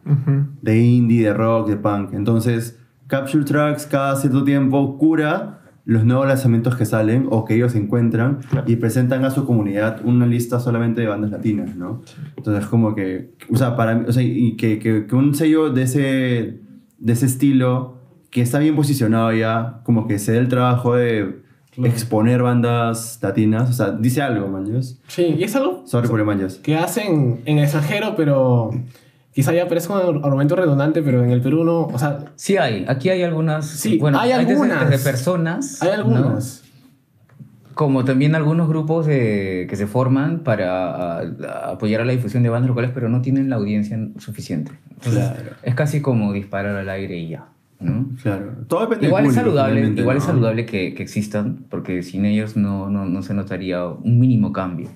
[0.63, 2.13] De indie, de rock, de punk.
[2.13, 5.58] Entonces, Capture Tracks cada cierto tiempo cura
[5.89, 10.27] los nuevos lanzamientos que salen o que ellos encuentran y presentan a su comunidad una
[10.27, 12.03] lista solamente de bandas latinas, ¿no?
[12.37, 15.85] Entonces, como que, o sea, para o sea, y que, que, que un sello de
[15.85, 16.61] ese,
[16.99, 17.97] de ese estilo,
[18.29, 21.41] que está bien posicionado ya, como que se dé el trabajo de
[21.83, 25.01] exponer bandas latinas, o sea, dice algo, manches.
[25.07, 26.57] Sí, y es algo Sorry por el manches.
[26.59, 28.73] que hacen en extranjero, pero
[29.39, 32.85] quizá ya parezca un argumento redundante, pero en el Perú no, o sea, Sí hay,
[32.89, 33.67] aquí hay algunas.
[33.67, 34.91] Sí, bueno, hay desde- algunas.
[34.91, 35.81] desde personas.
[35.81, 35.95] hay ¿no?
[35.95, 36.65] algunas.
[37.75, 42.43] Como también algunos grupos de- que se forman para a- a apoyar a la difusión
[42.43, 44.73] de bandas locales, pero no tienen la audiencia suficiente.
[44.95, 45.51] Entonces, Claro.
[45.63, 47.47] Es casi como disparar al aire y ya.
[47.79, 48.09] ¿no?
[48.21, 48.55] Claro.
[48.67, 50.31] Todo depende Igual del es público, saludable, igual es ¿no?
[50.33, 54.89] saludable que, que existan, porque sin ellos no, no, no se notaría un mínimo cambio.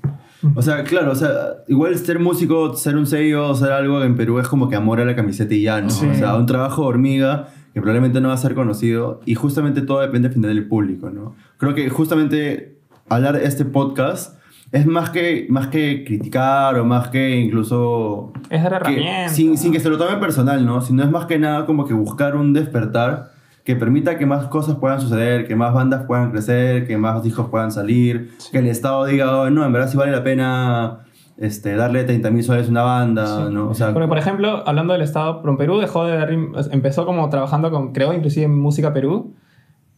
[0.55, 1.31] O sea, claro, o sea,
[1.69, 5.05] igual ser músico, ser un sello, ser algo en Perú es como que amor a
[5.05, 5.91] la camiseta y ya, ¿no?
[5.91, 6.07] Sí.
[6.07, 10.01] O sea, un trabajo hormiga que probablemente no va a ser conocido y justamente todo
[10.01, 11.35] depende al final del público, ¿no?
[11.59, 12.79] Creo que justamente
[13.09, 14.39] hablar de este podcast
[14.73, 18.33] es más que, más que criticar o más que incluso...
[18.51, 19.37] Es dar herramientas.
[19.37, 20.81] sin, sin que se lo tome personal, ¿no?
[20.81, 23.33] Sino es más que nada como que buscar un despertar
[23.65, 27.49] que permita que más cosas puedan suceder, que más bandas puedan crecer, que más discos
[27.49, 31.01] puedan salir, que el Estado diga, "Oh, no, en verdad sí vale la pena
[31.39, 33.69] este, darle 30 mil soles a una banda, ¿no?
[33.71, 37.71] O sea, Porque, por ejemplo, hablando del Estado, Perú dejó de dar, empezó como trabajando
[37.71, 39.35] con, creo, inclusive en Música Perú,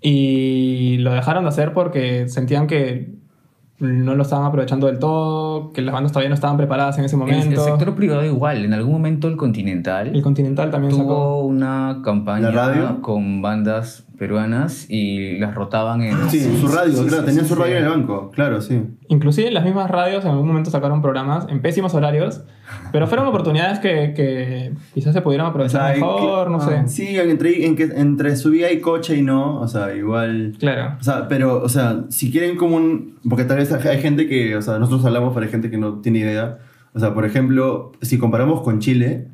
[0.00, 3.14] y lo dejaron de hacer porque sentían que
[3.80, 7.16] no lo estaban aprovechando del todo, que las bandas todavía no estaban preparadas en ese
[7.16, 7.50] El, momento.
[7.50, 11.04] el sector privado igual, en algún momento el Continental El Continental también sacó.
[11.04, 13.02] tuvo una campaña ¿La radio?
[13.02, 16.30] con bandas peruanas y las rotaban en...
[16.30, 17.60] sí, su radio, sí, claro, sí, tenían sí, su sí.
[17.60, 18.82] radio en el banco, claro, sí.
[19.08, 22.42] Inclusive las mismas radios en algún momento sacaron programas en pésimos horarios,
[22.92, 26.86] pero fueron oportunidades que, que quizás se pudieran O aprovechar sea, hay- mejor, no sé.
[26.86, 30.54] Sí, entre, en que, entre subida y coche y no, o sea, igual...
[30.58, 30.96] Claro.
[31.00, 33.18] O sea, pero, o sea, si quieren como un...
[33.28, 36.20] Porque tal vez hay gente que, o sea, nosotros hablamos, hay gente que no tiene
[36.20, 36.58] idea.
[36.94, 39.26] O sea, por ejemplo, si comparamos con Chile,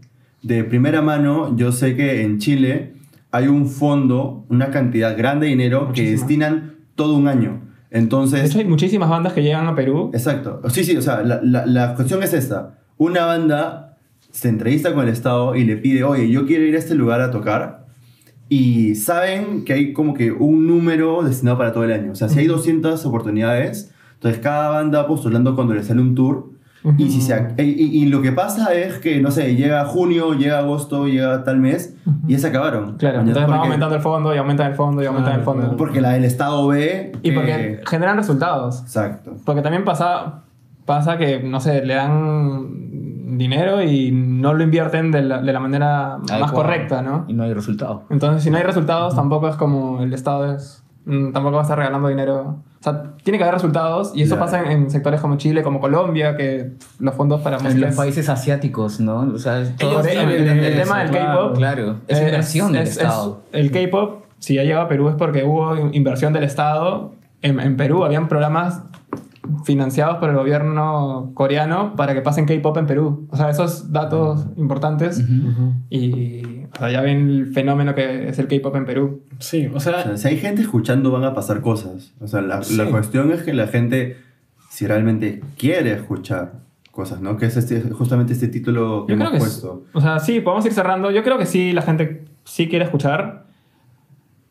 [0.43, 2.95] de primera mano, yo sé que en Chile
[3.33, 7.63] hay un fondo, una cantidad grande de dinero que destinan todo un año.
[7.91, 10.11] De Entonces, hecho, hay muchísimas bandas que llegan a Perú.
[10.13, 10.61] exacto.
[10.69, 12.79] Sí, sí, o sea, la, la, la cuestión es esta.
[12.97, 13.97] Una banda
[14.31, 17.21] se entrevista con el Estado y le pide, oye, yo quiero ir a este lugar
[17.21, 17.87] a tocar.
[18.49, 22.13] Y saben que hay como que un número destinado para todo el año.
[22.13, 26.50] O sea, si hay 200 oportunidades, entonces cada banda postulando cuando le sale un tour.
[26.97, 30.33] Y, si se, y, y- y lo que pasa es que, no sé, llega junio,
[30.33, 31.95] llega agosto, llega tal mes,
[32.27, 32.97] y ya se acabaron.
[32.97, 33.29] Claro, ¿Mañas?
[33.29, 35.63] entonces va Porque- aumentando el fondo y aumenta el fondo y aumenta Claro, el fondo.
[35.63, 35.77] claro.
[35.77, 37.13] Porque la del Estado ve.
[37.23, 38.81] Y que- porque generan resultados.
[38.81, 39.33] Exacto.
[39.45, 40.45] Porque también pasa,
[40.87, 45.61] pasa que, no sé, le dan dinero y no lo invierten de la, de la
[45.61, 47.25] manera más correcta, ¿no?
[47.29, 48.05] Y no hay resultado.
[48.11, 50.83] Entonces, si no hay resultados, tampoco es como el Estado es...
[51.05, 52.59] mm, Tampoco va a estar regalando dinero.
[52.81, 54.51] O sea, tiene que haber resultados y eso Claro.
[54.53, 57.97] pasa en, en sectores como Chile, como Colombia, que los fondos para En los es-
[57.97, 59.21] países asiáticos, ¿no?
[59.35, 61.57] O sea, es todo el, tienen el- el el- tema del K-pop.
[61.57, 63.43] Claro, es inversión del es- es- Estado.
[63.53, 67.13] el K-pop, si ha llegado a Perú es porque hubo in- inversión del Estado.
[67.43, 68.83] En, en Perú habían programas
[69.65, 73.27] financiados por el gobierno coreano para que pasen K-pop en Perú.
[73.31, 75.23] O sea, esos datos importantes.
[75.91, 79.23] Y o sea, ya ven el fenómeno que es el K-pop en Perú.
[79.39, 82.13] Sí, o O sea, sea, si hay gente escuchando, van a pasar cosas.
[82.21, 82.77] O sea, la, Sí.
[82.77, 84.19] la cuestión es que la gente,
[84.71, 86.53] si realmente quiere escuchar
[86.91, 87.37] cosas, ¿no?
[87.37, 89.83] Que es este, justamente este título que Yo creo hemos que puesto.
[89.85, 89.91] sí.
[89.95, 91.11] O sea, sí, podemos ir cerrando.
[91.11, 93.47] Yo creo que sí, la gente sí quiere escuchar.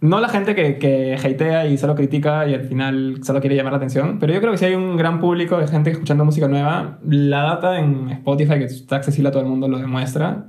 [0.01, 3.73] No la gente que, que hatea y solo critica y al final solo quiere llamar
[3.73, 6.47] la atención, pero yo creo que sí hay un gran público de gente escuchando música
[6.47, 6.99] nueva.
[7.05, 10.45] La data en Spotify, que está accesible a todo el mundo, lo demuestra.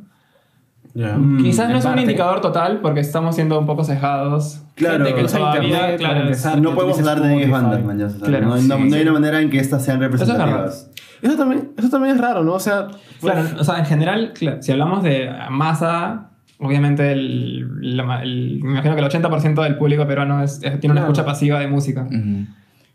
[0.95, 1.17] Ya.
[1.17, 2.03] Mm, Quizás no es un parte.
[2.03, 4.63] indicador total porque estamos siendo un poco cejados.
[4.75, 6.61] Claro, que todavía, claro, es- empezar.
[6.61, 7.63] no podemos hablar de 10 Spotify.
[7.65, 9.09] bandas, man, ya, Claro, no, hay una- sí, no hay sí.
[9.09, 10.91] una manera en que estas sean representativas.
[11.23, 12.55] Eso también, eso también es raro, ¿no?
[12.55, 12.89] O sea,
[13.21, 18.71] Claro, o sea, en general, claro, si hablamos de masa, obviamente el, la- el- me
[18.73, 22.03] imagino que el 80% del público peruano es- es- tiene una escucha pasiva de música.
[22.03, 22.47] Ujú.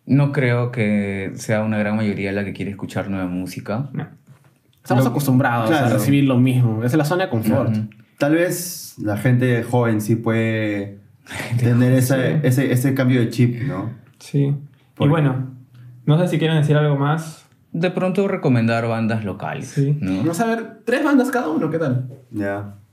[0.07, 3.89] No creo que sea una gran mayoría la que quiere escuchar nueva música.
[3.93, 4.07] No.
[4.85, 5.95] Estamos Lo- acostumbrados a claro.
[5.95, 6.83] recibir lo mismo.
[6.83, 7.71] Es la zona de confort.
[7.71, 7.89] Ujú.
[8.19, 10.99] Tal vez la gente joven sí puede
[11.59, 13.89] tener ese, ese, ese cambio de chip, ¿no?
[14.19, 14.55] Sí.
[14.93, 15.51] Por- Y bueno,
[16.05, 17.45] no sé si quieren decir algo más.
[17.73, 19.67] De pronto recomendar bandas locales.
[19.67, 19.97] Sí.
[19.99, 20.17] ¿no?
[20.19, 22.07] Vamos a ver, tres bandas cada uno, ¿qué tal?
[22.31, 22.45] Ya.
[22.61, 22.84] Janken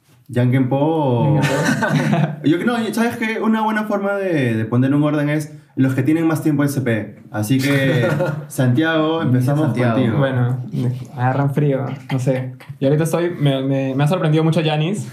[0.69, 0.77] Po.
[0.77, 1.41] o-
[2.45, 3.41] Yo creo, no, ¿sabes qué?
[3.41, 7.21] Una buena forma de, de poner un orden es los que tienen más tiempo SP.
[7.31, 8.07] Así que,
[8.49, 9.95] Santiago, empezamos Santiago.
[9.95, 10.19] contigo.
[10.19, 12.53] Bueno, me agarran frío, no sé.
[12.81, 15.07] Y ahorita estoy, me, me- me ha sorprendido mucho Janis.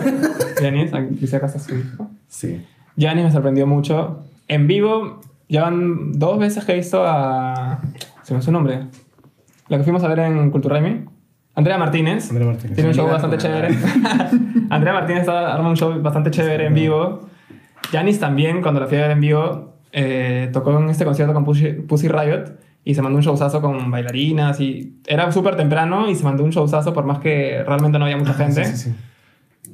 [0.60, 2.08] Janis, aquí dice acá está su hijo.
[2.28, 2.64] Sí.
[2.98, 4.24] Janis me sorprendió mucho.
[4.48, 7.80] En vivo, ya van dos veces que he visto a.
[8.22, 8.86] Se me su nombre.
[9.68, 11.04] La que fuimos a ver en Culturraimi.
[11.54, 12.28] Andrea Martínez.
[12.30, 12.74] Andrea Martínez.
[12.74, 13.76] Tiene un show bastante chévere.
[14.70, 17.28] Andrea Martínez está- arma un show bastante chévere en vivo.
[17.92, 21.44] Janis también, cuando la fui a ver en vivo, eh, tocó en este concierto con
[21.44, 22.44] Pussy, Pussy Riot.
[22.82, 26.50] y se mandó un showzazo con bailarinas y era súper temprano y se mandó un
[26.50, 28.64] showzazo por más que realmente no había mucha gente.
[28.64, 28.96] Sí, sí, sí.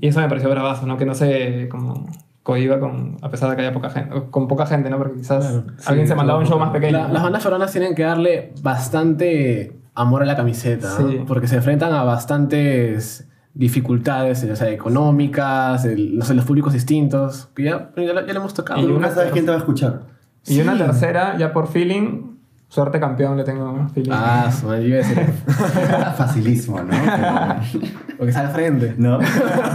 [0.01, 0.97] Y eso me pareció bravazo, ¿no?
[0.97, 2.09] Que no se como
[2.43, 4.99] cohiba con, a pesar de que haya poca gente, con poca gente, ¿no?
[4.99, 5.65] Porque quizás Claro.
[5.87, 6.99] alguien se mandaba un show más pequeño.
[6.99, 11.27] La- las bandas peruanas tienen que darle bastante amor a la camiseta, ¿no?
[11.27, 17.49] Porque se enfrentan a bastantes dificultades, o sea, económicas, el- no sé, los públicos distintos,
[17.55, 18.81] que ya, ya, ya le hemos tocado.
[18.81, 18.87] Y.
[18.87, 20.03] Nunca sabes quién te va a escuchar.
[20.47, 20.79] Y una Sí.
[20.79, 22.37] tercera, ya por feeling,
[22.69, 24.11] suerte campeón le tengo feeling.
[24.13, 25.03] Ah, su madre,
[26.17, 26.93] Facilísimo, ¿no?
[28.19, 28.95] porque está al frente.
[28.99, 29.19] ¿No?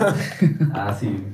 [0.73, 1.25] ah, sí.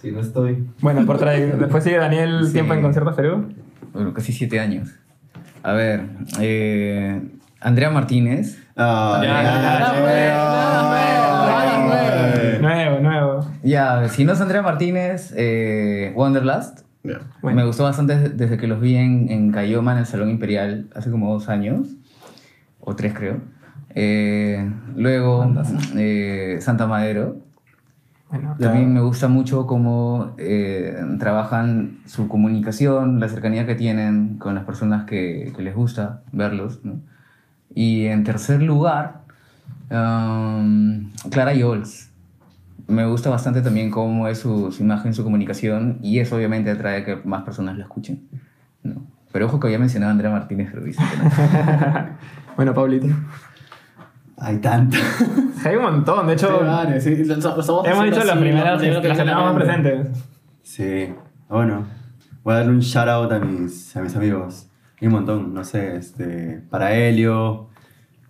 [0.00, 0.66] sí, no estoy.
[0.80, 1.58] Bueno, por traer.
[1.58, 2.52] Después sigue Daniel Sí.
[2.54, 3.52] tiempo en conciertos Perú.
[3.92, 4.88] Bueno, casi siete años.
[5.62, 6.06] A ver,
[6.40, 7.20] eh,
[7.60, 8.61] Andrea Martínez.
[8.76, 9.92] Ah, Ya, ya, ya, ya,
[12.52, 12.58] ya.
[12.60, 13.40] Nuevo, nuevo.
[13.62, 16.80] Ya, si no es Andrea Martínez, eh, Wanderlust.
[17.04, 17.20] Ya.
[17.42, 17.56] Bueno.
[17.56, 20.88] Me gustó bastante desde- desde que los vi en, en Cayoma, en el Salón Imperial,
[20.94, 21.88] hace como dos años,
[22.80, 23.38] o tres creo.
[23.94, 25.52] Eh, luego,
[25.96, 27.36] eh, Santa Madero.
[28.30, 34.54] Bueno, También me gusta mucho cómo eh, trabajan su comunicación, la cercanía que tienen con
[34.54, 36.80] las personas que, que les gusta verlos.
[36.84, 37.00] ¿no?
[37.74, 39.22] Y en tercer lugar,
[39.90, 42.10] um, Clara Yols.
[42.88, 47.02] Me gusta bastante también cómo es su, su imagen, su comunicación, y eso obviamente atrae
[47.02, 48.28] a que más personas la escuchen.
[48.82, 49.06] ¿no?
[49.32, 51.30] Pero ojo que había mencionado a Andrea Martínez, pero dice que no.
[52.56, 53.06] bueno, Pablito.
[54.36, 54.96] Hay tanto.
[55.64, 58.82] Hay un montón, de hecho, Sí, varios, sí, lo- lo estamos hemos dicho las primeras,
[58.82, 60.08] las que tenemos más presentes.
[60.62, 61.14] Sí.
[61.48, 61.84] Bueno,
[62.42, 64.66] voy a darle un shout out a mis, a mis amigos.
[65.02, 67.66] Hay un montón, no sé, este, para Helio.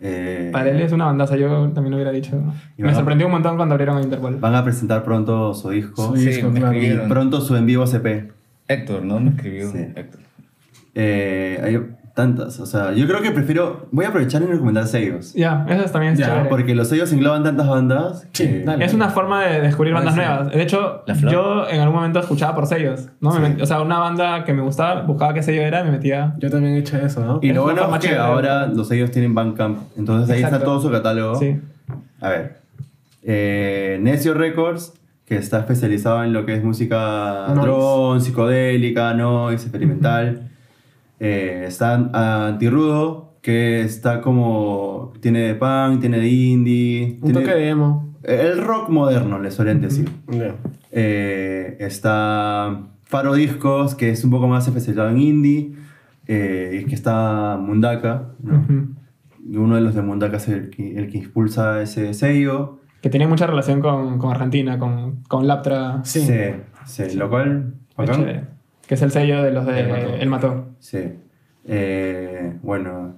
[0.01, 2.43] Eh, Para él es una bandaza, yo también lo hubiera dicho.
[2.79, 4.37] Y Me a- sorprendió un montón cuando abrieron a Interpol.
[4.37, 6.09] Van a presentar pronto su disco.
[6.09, 6.83] Su Sí, disco, me claro.
[6.83, 8.33] Y pronto su en vivo CP.
[8.69, 9.21] Héctor, ¿no?
[9.21, 9.79] Me escribió Sí.
[9.95, 10.21] Héctor.
[10.95, 11.77] Eh, hay
[12.15, 13.87] tantas, o sea, yo creo que prefiero.
[13.91, 15.33] Voy a aprovechar y recomendar sellos.
[15.35, 16.49] Ya, eso también es Ya, chévere.
[16.51, 18.27] Porque los sellos engloban tantas bandas.
[18.33, 18.85] Sí, que- dale.
[18.85, 20.21] Es una forma de descubrir bandas sí.
[20.21, 20.51] nuevas.
[20.51, 23.09] De hecho, yo en algún momento escuchaba por sellos.
[23.21, 23.31] ¿no?
[23.39, 23.53] Me Sí.
[23.55, 26.35] met- o sea, una banda que me gustaba, buscaba qué sello era y me metía.
[26.39, 27.39] Yo también he hecho eso, ¿no?
[27.43, 28.21] Y Es lo bueno es que chévere.
[28.21, 29.79] ahora los sellos tienen Bandcamp.
[29.97, 31.37] Entonces ahí está todo su catálogo.
[31.37, 31.59] Sí.
[32.21, 32.57] A ver.
[33.25, 34.93] Eh, Necio Records,
[35.25, 37.63] que está especializado en lo que es música Noise.
[37.63, 40.51] drone, psicodélica, noise, experimental.
[41.25, 45.13] Eh, está Antirrudo, que está como.
[45.21, 47.19] Tiene de punk, tiene de indie.
[47.23, 48.13] Un tiene- toque de emo.
[48.25, 50.09] El rock moderno, le suelen decir.
[50.91, 55.73] Eh, está Faro Discos, que es un poco más especializado en indie.
[56.27, 58.31] Eh, y que está Mundaka.
[59.55, 62.81] Uno de los de Mundaka es el que, el que impulsa ese sello.
[63.01, 66.01] Que tiene mucha relación con, con Argentina, con, con Laptra.
[66.05, 66.21] Sí.
[66.21, 66.35] Sí,
[66.87, 67.75] sí, lo cual.
[67.97, 68.49] Bacán.
[68.87, 70.72] Que es el sello de los de El Mató.
[70.83, 70.99] Sí.
[71.65, 73.15] Eh, bueno,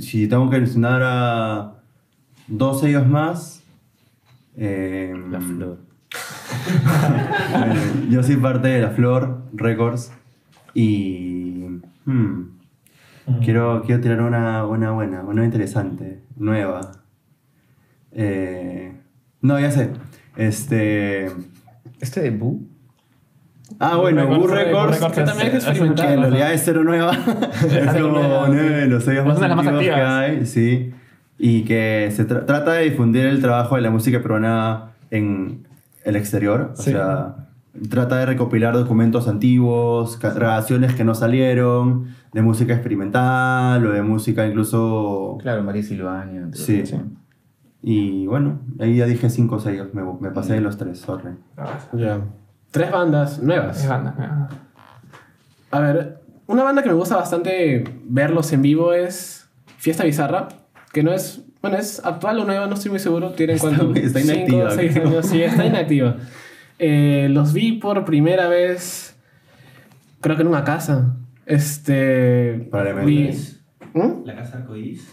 [0.00, 1.74] si tengo que mencionar a
[2.48, 3.62] dos sellos más.
[4.56, 5.78] eh, La flor.
[7.50, 10.10] bueno, yo soy parte de La Flor Records
[10.72, 11.66] y.
[12.06, 12.42] hmm,
[13.44, 16.80] quiero, quiero tirar una, una buena, una interesante, nueva.
[18.12, 18.96] Eh,
[19.42, 19.90] no, ya sé.
[20.36, 21.26] Este.
[22.00, 22.66] ¿Este de Boo?
[23.78, 24.98] Ah, bueno, Records, Boo Records.
[25.14, 26.06] Que también es es- experimental.
[26.06, 27.12] Que en realidad es cero nueva.
[27.12, 28.88] es como sí.
[28.88, 30.92] los sellos Es más antiguos que hay, sí.
[31.38, 35.66] Y que se tra- trata de difundir el trabajo de la música peruana en
[36.04, 36.72] el exterior.
[36.74, 36.90] O Sí.
[36.92, 37.48] sea,
[37.90, 44.46] trata de recopilar documentos antiguos, grabaciones que no salieron, de música experimental o de música
[44.46, 45.38] incluso...
[45.40, 46.48] Claro, María Silvania.
[46.52, 46.82] Sí.
[46.84, 47.00] otros.
[47.82, 51.30] Y bueno, ahí ya dije cinco sellos, me, me pasé de los tres, sorry.
[51.94, 52.20] Ya.
[52.74, 53.80] Tres bandas nuevas.
[53.80, 54.14] Es banda.
[54.18, 54.48] ah.
[55.70, 56.18] A ver,
[56.48, 59.48] una banda que me gusta bastante verlos en vivo es
[59.78, 60.48] Fiesta Bizarra,
[60.92, 63.30] que no es, bueno, es actual o nueva, no estoy muy seguro.
[63.30, 65.06] Tienen Está- cuánto, está Cinco, inactiva, seis creo.
[65.08, 66.16] años, sí, está inactiva.
[66.80, 69.16] Eh, los vi por primera vez,
[70.20, 71.14] creo que en una casa.
[71.46, 72.66] Este.
[72.72, 73.06] Probablemente.
[73.10, 74.24] vi- ¿Mm?
[74.26, 75.08] La Casa Arcoíris.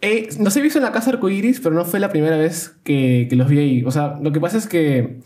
[0.00, 3.26] Eh, los he visto en la casa arcoiris, pero no fue la primera vez que,
[3.28, 3.84] que los vi ahí.
[3.84, 5.20] O sea, lo que pasa es que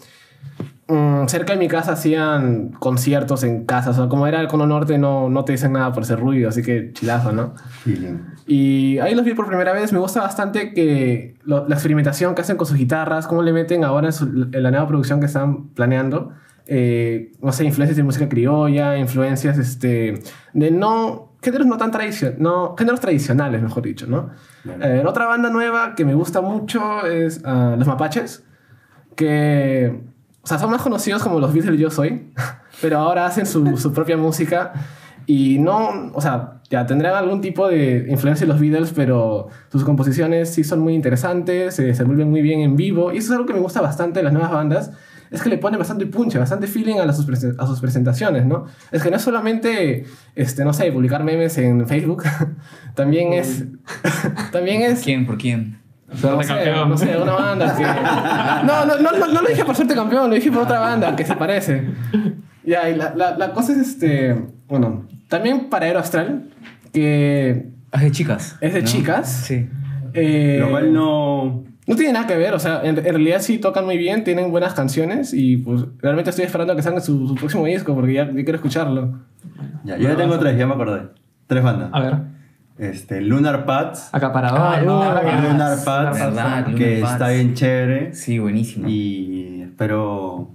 [0.90, 3.96] mm, cerca de mi casa hacían conciertos en casas.
[3.96, 6.48] O sea, como era el Cono Norte, no, no te dicen nada por ese ruido,
[6.48, 7.54] así que chilazo, ¿no?
[7.84, 8.18] Feeling.
[8.46, 9.92] Y ahí los vi por primera vez.
[9.92, 13.84] Me gusta bastante que lo- la experimentación que hacen con sus guitarras, cómo le meten
[13.84, 16.32] ahora en, su- en la nueva producción que están planeando.
[16.66, 20.22] Eh, no sé, influencias de música criolla, influencias este,
[20.52, 21.28] de no.
[21.42, 24.28] Géneros no tan tradicionales, no, géneros tradicionales, mejor dicho, ¿no?
[24.82, 28.44] Eh, otra banda nueva que me gusta mucho es ah, Los Mapaches,
[29.16, 30.00] que,
[30.42, 32.32] o sea, son más conocidos como los Beatles Yo Soy,
[32.82, 34.72] pero ahora hacen su, su propia música
[35.26, 39.84] Y no, o sea, ya tendrán algún tipo de influencia en los Beatles, pero sus
[39.84, 43.12] composiciones sí son muy interesantes, se desenvuelven muy bien en vivo.
[43.12, 44.92] Y eso es algo que me gusta bastante de las nuevas bandas,
[45.30, 48.66] es que le ponen bastante punch, bastante feeling a, las, a sus presentaciones, ¿no?
[48.90, 52.24] Es que no es solamente, este, no sé, publicar memes en Facebook,
[52.94, 53.64] también es...
[54.52, 55.02] también es...
[55.02, 55.26] ¿Quién?
[55.26, 55.79] ¿Por quién?
[56.10, 57.82] No Suerte sé, no sé, una banda que...
[58.66, 61.14] No, no, no, no, no lo dije por suerte campeón, lo dije por otra banda
[61.16, 61.88] que se parece.
[62.64, 64.36] Ya, y la, la, la cosa es este...
[64.68, 66.50] Bueno, también para Aero Astral,
[66.92, 68.56] que Ah, de chicas.
[68.60, 68.86] es de ¿no?
[68.86, 69.28] chicas.
[69.46, 69.68] Sí.
[70.14, 71.64] eh, Lo cual no...
[71.86, 74.50] no tiene nada que ver, o sea, en, en realidad sí tocan muy bien, tienen
[74.50, 78.14] buenas canciones y pues realmente estoy esperando a que salga su, su próximo disco porque
[78.14, 79.18] ya, ya quiero escucharlo.
[79.84, 81.02] Ya, yo ya tengo tres, ya me acordé.
[81.46, 81.90] Tres bandas.
[81.92, 82.14] A ver.
[82.80, 84.08] Este, Lunar Pads.
[84.12, 84.58] Acaparador.
[84.60, 84.94] Ah, ¿no?
[85.04, 87.34] Lunar Ah, Lunar Pads, Verdad, que Lunar está Pads.
[87.34, 88.14] bien chévere.
[88.14, 88.88] Sí, buenísimo.
[88.88, 90.50] Y espero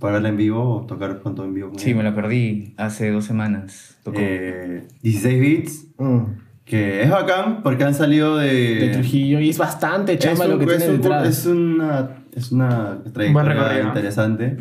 [0.00, 1.72] verla en vivo o tocar pronto en vivo.
[1.76, 3.96] Sí, me la perdí hace dos semanas.
[4.02, 4.18] Tocó.
[4.20, 6.20] Eh, 16 bits, Mm.
[6.64, 8.52] que es bacán porque han salido de...
[8.76, 11.28] De Trujillo y es bastante Es, chamba lo un- que es tiene un- detrás.
[11.28, 13.88] es una, es una Buen trayectoria recorrido.
[13.88, 14.56] interesante.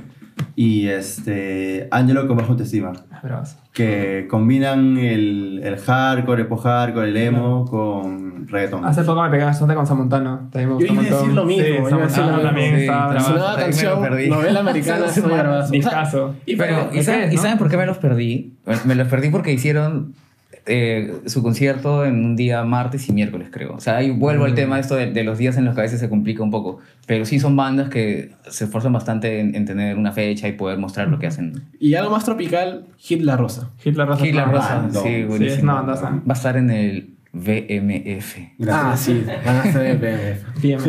[0.55, 2.91] Y este, Angelo con bajo autoestima.
[3.23, 3.57] Bravas.
[3.73, 8.83] Que combinan el, el hardcore, el post-hardcore, el emo con reggaeton.
[8.83, 10.49] Hace poco me pegué bastante con Samontano.
[10.51, 12.37] También me Yo gustó un iba a decir lo mismo, Sí, iba a decir Samontano
[12.37, 14.29] lo también Ahí me lo canción, perdí.
[14.29, 15.63] novela americana, es muy bravazo.
[15.63, 16.35] O sea, Discazo.
[16.45, 17.33] y Pero, pero- ¿y, ¿no?
[17.33, 18.53] y saben por qué me los perdí?
[18.85, 20.13] Me los perdí porque hicieron
[20.65, 23.73] eh, su concierto en un día martes y miércoles, creo.
[23.73, 25.83] O sea, ahí vuelvo al tema esto de, de los días en los que a
[25.83, 26.79] veces se complica un poco.
[27.07, 30.77] Pero sí son bandas que se esfuerzan bastante en, en tener una fecha y poder
[30.77, 31.63] mostrar lo que hacen.
[31.79, 33.69] Y algo más tropical, Hit La Rosa.
[33.83, 34.25] Hitler Rosa.
[34.25, 34.55] Hitler Flor.
[34.55, 35.03] Rosa, bando.
[35.03, 36.09] sí, Sí, es una bandaza.
[36.09, 38.35] Va a estar en el VMF.
[38.69, 40.61] Ah, sí, van a ser BMF.
[40.61, 40.79] Bien.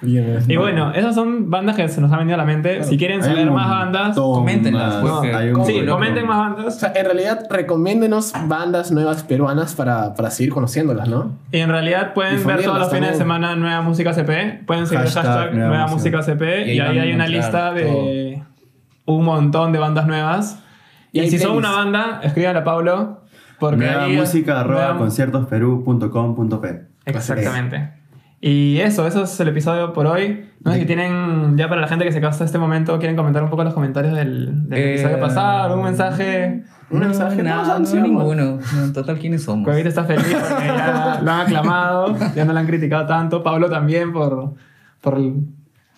[0.00, 0.48] BMF.
[0.48, 2.84] Y bueno, esas son bandas que se nos han venido a la mente.
[2.84, 5.20] Si quieren saber más bandas, coméntenlas, más.
[5.20, 6.78] pues, no, sí, comenten más O bandas.
[6.78, 11.32] sea, en realidad, recomiéndenos bandas nuevas peruanas para, para seguir conociéndolas, ¿no?
[11.50, 14.62] Y en realidad pueden ver todos los fines de semana Nueva Música CP.
[14.66, 16.16] Pueden seguir el Hashtag hashtag Nueva Nueva Música.
[16.18, 16.66] Música CP.
[16.72, 18.42] Y Y, ahí hay una lista de
[19.06, 20.62] un montón de bandas nuevas.
[21.12, 23.22] Y Y, si son una banda, escríbanle a Pablo.
[23.58, 27.90] Porque Nueva ahí- música arroba nueva- conciertosperú.com.p Exactamente.
[28.40, 30.44] Y eso, eso es el episodio por hoy.
[30.62, 33.42] No sé si tienen, ya para la gente que se casa este momento, quieren comentar
[33.42, 36.62] un poco los comentarios del, del Eh, episodio pasado, un mensaje.
[36.90, 38.58] Un mensaje, No, todos no, ninguno.
[38.74, 39.64] No, en total, ¿quiénes somos?
[39.64, 43.42] Cuevita está feliz porque ya lo han aclamado, ya no lo han criticado tanto.
[43.42, 44.54] Pablo también por,
[45.00, 45.18] por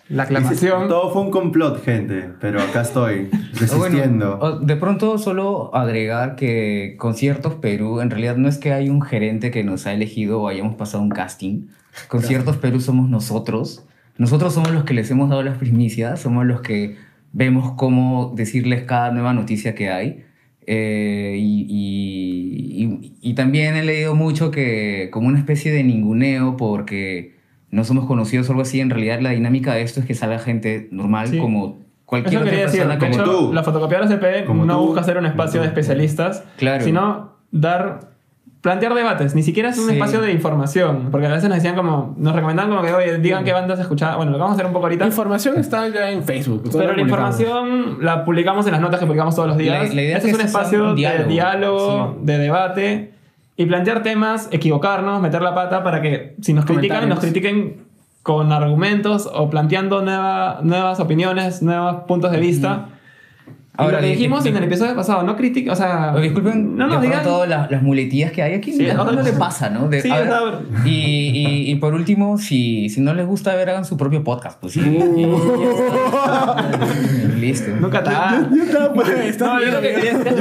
[0.09, 0.87] la aclamación.
[0.87, 4.39] Todo fue un complot, gente, pero acá estoy, bueno, resistiendo.
[4.39, 9.01] o de pronto solo agregar que Conciertos Perú, en realidad no es que hay un
[9.01, 11.67] gerente que nos ha elegido o hayamos pasado un casting.
[12.07, 13.85] Conciertos Perú somos nosotros.
[14.17, 16.97] Nosotros somos los que les hemos dado las primicias, somos los que
[17.31, 20.23] vemos cómo decirles cada nueva noticia que hay.
[20.67, 26.57] Eh, y, y- y- y también he leído mucho que como una especie de ninguneo
[26.57, 27.38] porque
[27.71, 30.39] no somos conocidos o algo así, en realidad la dinámica de esto es que salga
[30.39, 31.37] gente normal Sí.
[31.39, 32.79] como cualquier Eso otra quería decir.
[32.81, 33.53] persona De como hecho, tú.
[33.53, 34.85] la fotocopiadora CP Como no tú.
[34.87, 36.83] busca ser un espacio de especialistas, Claro.
[36.83, 38.09] sino dar.
[38.61, 39.93] Plantear debates, ni siquiera es un Sí.
[39.93, 43.45] espacio de información, porque a veces nos decían como, nos recomendaban como que, oye, digan
[43.45, 44.17] qué bandas escuchaban.
[44.17, 45.05] Bueno, lo vamos a hacer un poco ahorita.
[45.05, 46.63] La información está ya en Facebook.
[46.73, 49.87] Pero la información la publicamos en las notas que publicamos todos los días.
[49.89, 51.23] La- la idea es este es que un espacio un diálogo.
[51.23, 52.25] de diálogo, Sí.
[52.25, 53.13] de debate
[53.59, 57.83] y plantear temas, equivocarnos, meter la pata para que si nos critican, nos critiquen
[58.23, 62.87] con argumentos o planteando nueva- nuevas opiniones, nuevos puntos de vista.
[63.75, 66.19] Ahora, lo que di- dijimos di- en el episodio pasado, no critiquen, o sea, O
[66.19, 68.73] disculpen, no nos digan pronto las, las muletillas que hay aquí.
[68.73, 69.21] Sí, no, no.
[69.21, 69.87] le pasa, ¿no?
[69.89, 70.33] De- Sí, a ver,
[70.85, 74.59] y, y, y por último, si, si no les gusta ver, hagan su propio podcast.
[74.59, 74.81] Pues sí.
[77.39, 77.71] Listo.
[77.79, 78.47] Nunca tarde.
[78.55, 78.63] Yo
[79.23, 80.35] estaba yo lo que quería decir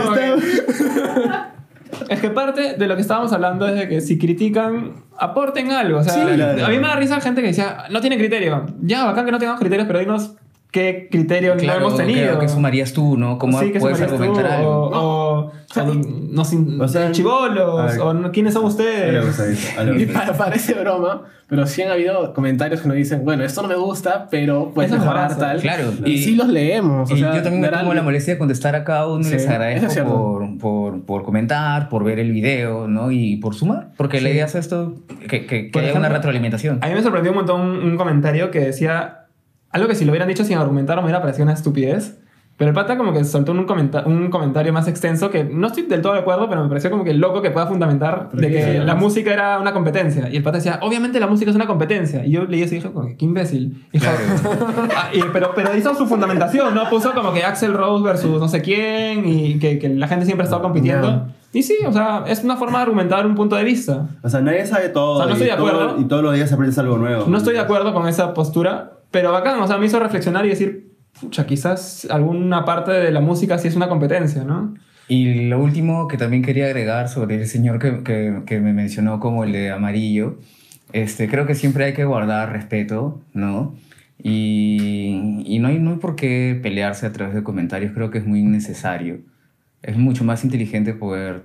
[2.09, 5.99] es que- parte de lo que estábamos hablando es de que si critican, aporten algo.
[5.99, 6.65] O sea, Sí, claro.
[6.67, 8.67] a mí me da risa gente que decía, no tienen criterio.
[8.83, 10.35] Ya, bacán que no tengamos criterios, pero dinos
[10.71, 12.39] qué criterio Claro, no hemos tenido.
[12.39, 13.39] ¿qué, qué sumarías tú, no?
[13.39, 14.25] ¿Cómo Sí, ¿qué puedes sumarías tú?
[14.25, 14.71] argumentar algo?
[14.71, 19.43] O, o, o O sea, chivolos, o no- quiénes son Algo ustedes.
[19.97, 23.63] Y que- pa- parece broma, pero sí han habido comentarios que nos dicen, bueno, esto
[23.63, 25.41] no me gusta, pero puedes Eso es mejorar bravazo.
[25.41, 25.61] tal.
[25.61, 27.11] Claro, Y, y- sí los leemos.
[27.11, 29.25] o Y sea, yo también me tomo la molestia de contestar a cada uno.
[29.25, 33.11] Sí, les agradezco por, por, por comentar, por ver el video, ¿no?
[33.11, 33.89] Y por sumar.
[33.97, 34.95] Porque la idea es esto,
[35.29, 36.79] que, que, que haya ejemplo, una retroalimentación.
[36.83, 39.25] A mí me sorprendió un montón un comentario que decía
[39.79, 42.19] algo que si lo hubieran dicho sin argumentar me hubiera parecido una estupidez.
[42.57, 45.85] Pero el pata como que soltó un, comenta- un comentario más extenso que no estoy
[45.85, 48.55] del todo de acuerdo, pero me pareció como que loco que pueda fundamentar de ¿qué
[48.73, 50.29] que la música era una competencia.
[50.29, 52.27] Y el pata decía, obviamente la música es una competencia.
[52.27, 53.87] Y yo leí eso y dije, qué imbécil.
[53.93, 54.07] Dijo,
[54.97, 56.91] "Ah, y- pero, pero hizo su fundamentación, ¿no?
[56.91, 60.43] Puso como que Axel Rose versus no sé quién y que, que la gente siempre
[60.43, 61.07] ha estado compitiendo.
[61.09, 61.27] Ya.
[61.53, 64.09] Y sí, o sea, es una forma de argumentar un punto de vista.
[64.23, 65.13] O sea, nadie sabe todo.
[65.13, 66.01] O sea, no estoy y de todo- acuerdo.
[66.01, 67.25] y todos los días aprendes algo nuevo.
[67.29, 70.51] No estoy de acuerdo con esa postura, pero bacán, o sea, me hizo reflexionar y
[70.51, 74.75] decir, pucha, quizás alguna parte de la música sí es una competencia, ¿no?
[75.09, 79.21] Y lo último que también quería agregar sobre el señor que, que, que me mencionó
[79.21, 80.39] como el de amarillo,
[80.93, 83.75] este, creo que siempre hay que guardar respeto, ¿no?
[84.23, 88.19] Y, y no, hay, no hay por qué pelearse a través de comentarios, creo que
[88.19, 89.21] es muy innecesario.
[89.83, 91.45] Es mucho más inteligente poder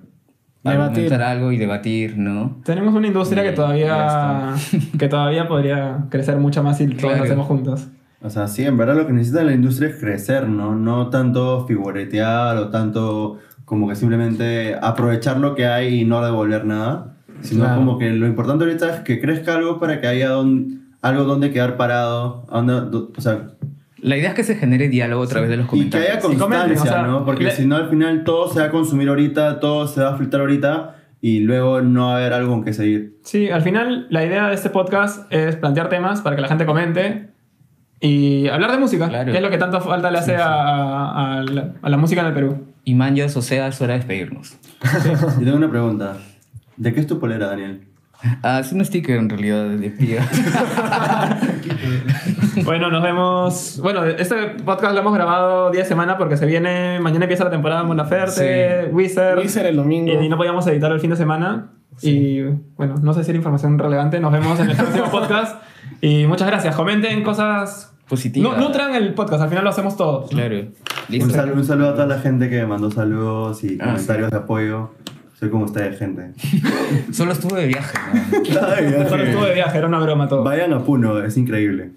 [0.72, 0.88] Debatir.
[1.03, 2.57] argumentar algo y debatir, ¿no?
[2.64, 4.55] Tenemos una industria que Y todavía, ya
[4.97, 7.18] que todavía podría crecer mucho más si todos Claro.
[7.18, 7.88] lo hacemos juntos.
[8.22, 10.76] O sea, sí, en verdad lo que necesita la industria es crecer, ¿no?
[10.76, 16.64] No tanto figuretear o tanto como que simplemente aprovechar lo que hay y no devolver
[16.66, 17.16] nada.
[17.41, 17.80] Sino Claro.
[17.80, 21.51] como que lo importante ahorita es que crezca algo para que haya don- algo donde
[21.51, 22.45] quedar parado.
[22.49, 23.49] donde- do- o sea,
[24.04, 26.10] La idea es que se genere diálogo a través de los y que comentarios.
[26.10, 27.26] haya Sí, constancia, o sea, ¿no?
[27.26, 30.18] Porque si no, al final todo se va a consumir ahorita, todo se va a
[30.18, 33.18] filtrar ahorita y luego no va a haber algo con que seguir.
[33.24, 36.66] Sí, al final la idea de este podcast es plantear temas para que la gente
[36.66, 37.30] comente
[38.01, 39.32] y hablar de música, Claro.
[39.32, 42.28] que es lo que tanta falta le hace a, a la, a la música en
[42.28, 42.68] el Perú.
[42.84, 44.58] Y manjas, o sea, es hora de despedirnos.
[45.39, 46.18] Yo tengo una pregunta.
[46.76, 47.86] ¿De qué es tu polera, Daniel?
[48.41, 50.28] Ah, es un sticker en realidad de espía.
[52.66, 53.80] Bueno, nos vemos.
[53.82, 54.36] Bueno, este
[54.66, 56.99] podcast lo hemos grabado 10 semanas porque se viene.
[56.99, 59.39] Mañana empieza la temporada de Mon Laferte, Wizard.
[59.39, 60.22] Wizard el domingo.
[60.22, 61.72] Y no podíamos editar el fin de semana.
[62.01, 62.41] Y
[62.76, 64.20] bueno, no sé si era información relevante.
[64.20, 65.62] Nos vemos en el próximo podcast.
[66.01, 66.76] Y muchas gracias.
[66.76, 67.89] Comenten cosas.
[68.08, 68.56] Positiva.
[68.58, 70.30] Nu- nutran el podcast, al final lo hacemos todos.
[70.30, 70.58] Claro.
[70.60, 70.74] Un,
[71.10, 71.30] Listo.
[71.34, 74.38] sal- un saludo a toda la gente que me mandó saludos y Ah, comentarios de
[74.38, 74.91] apoyo.
[75.39, 76.32] Soy como ustedes, gente.
[77.14, 77.97] Solo estuve de viaje.
[78.34, 79.10] ¿no?
[79.10, 80.43] Solo estuve de viaje, era una broma todo.
[80.43, 81.91] Vayan a Puno, es increíble.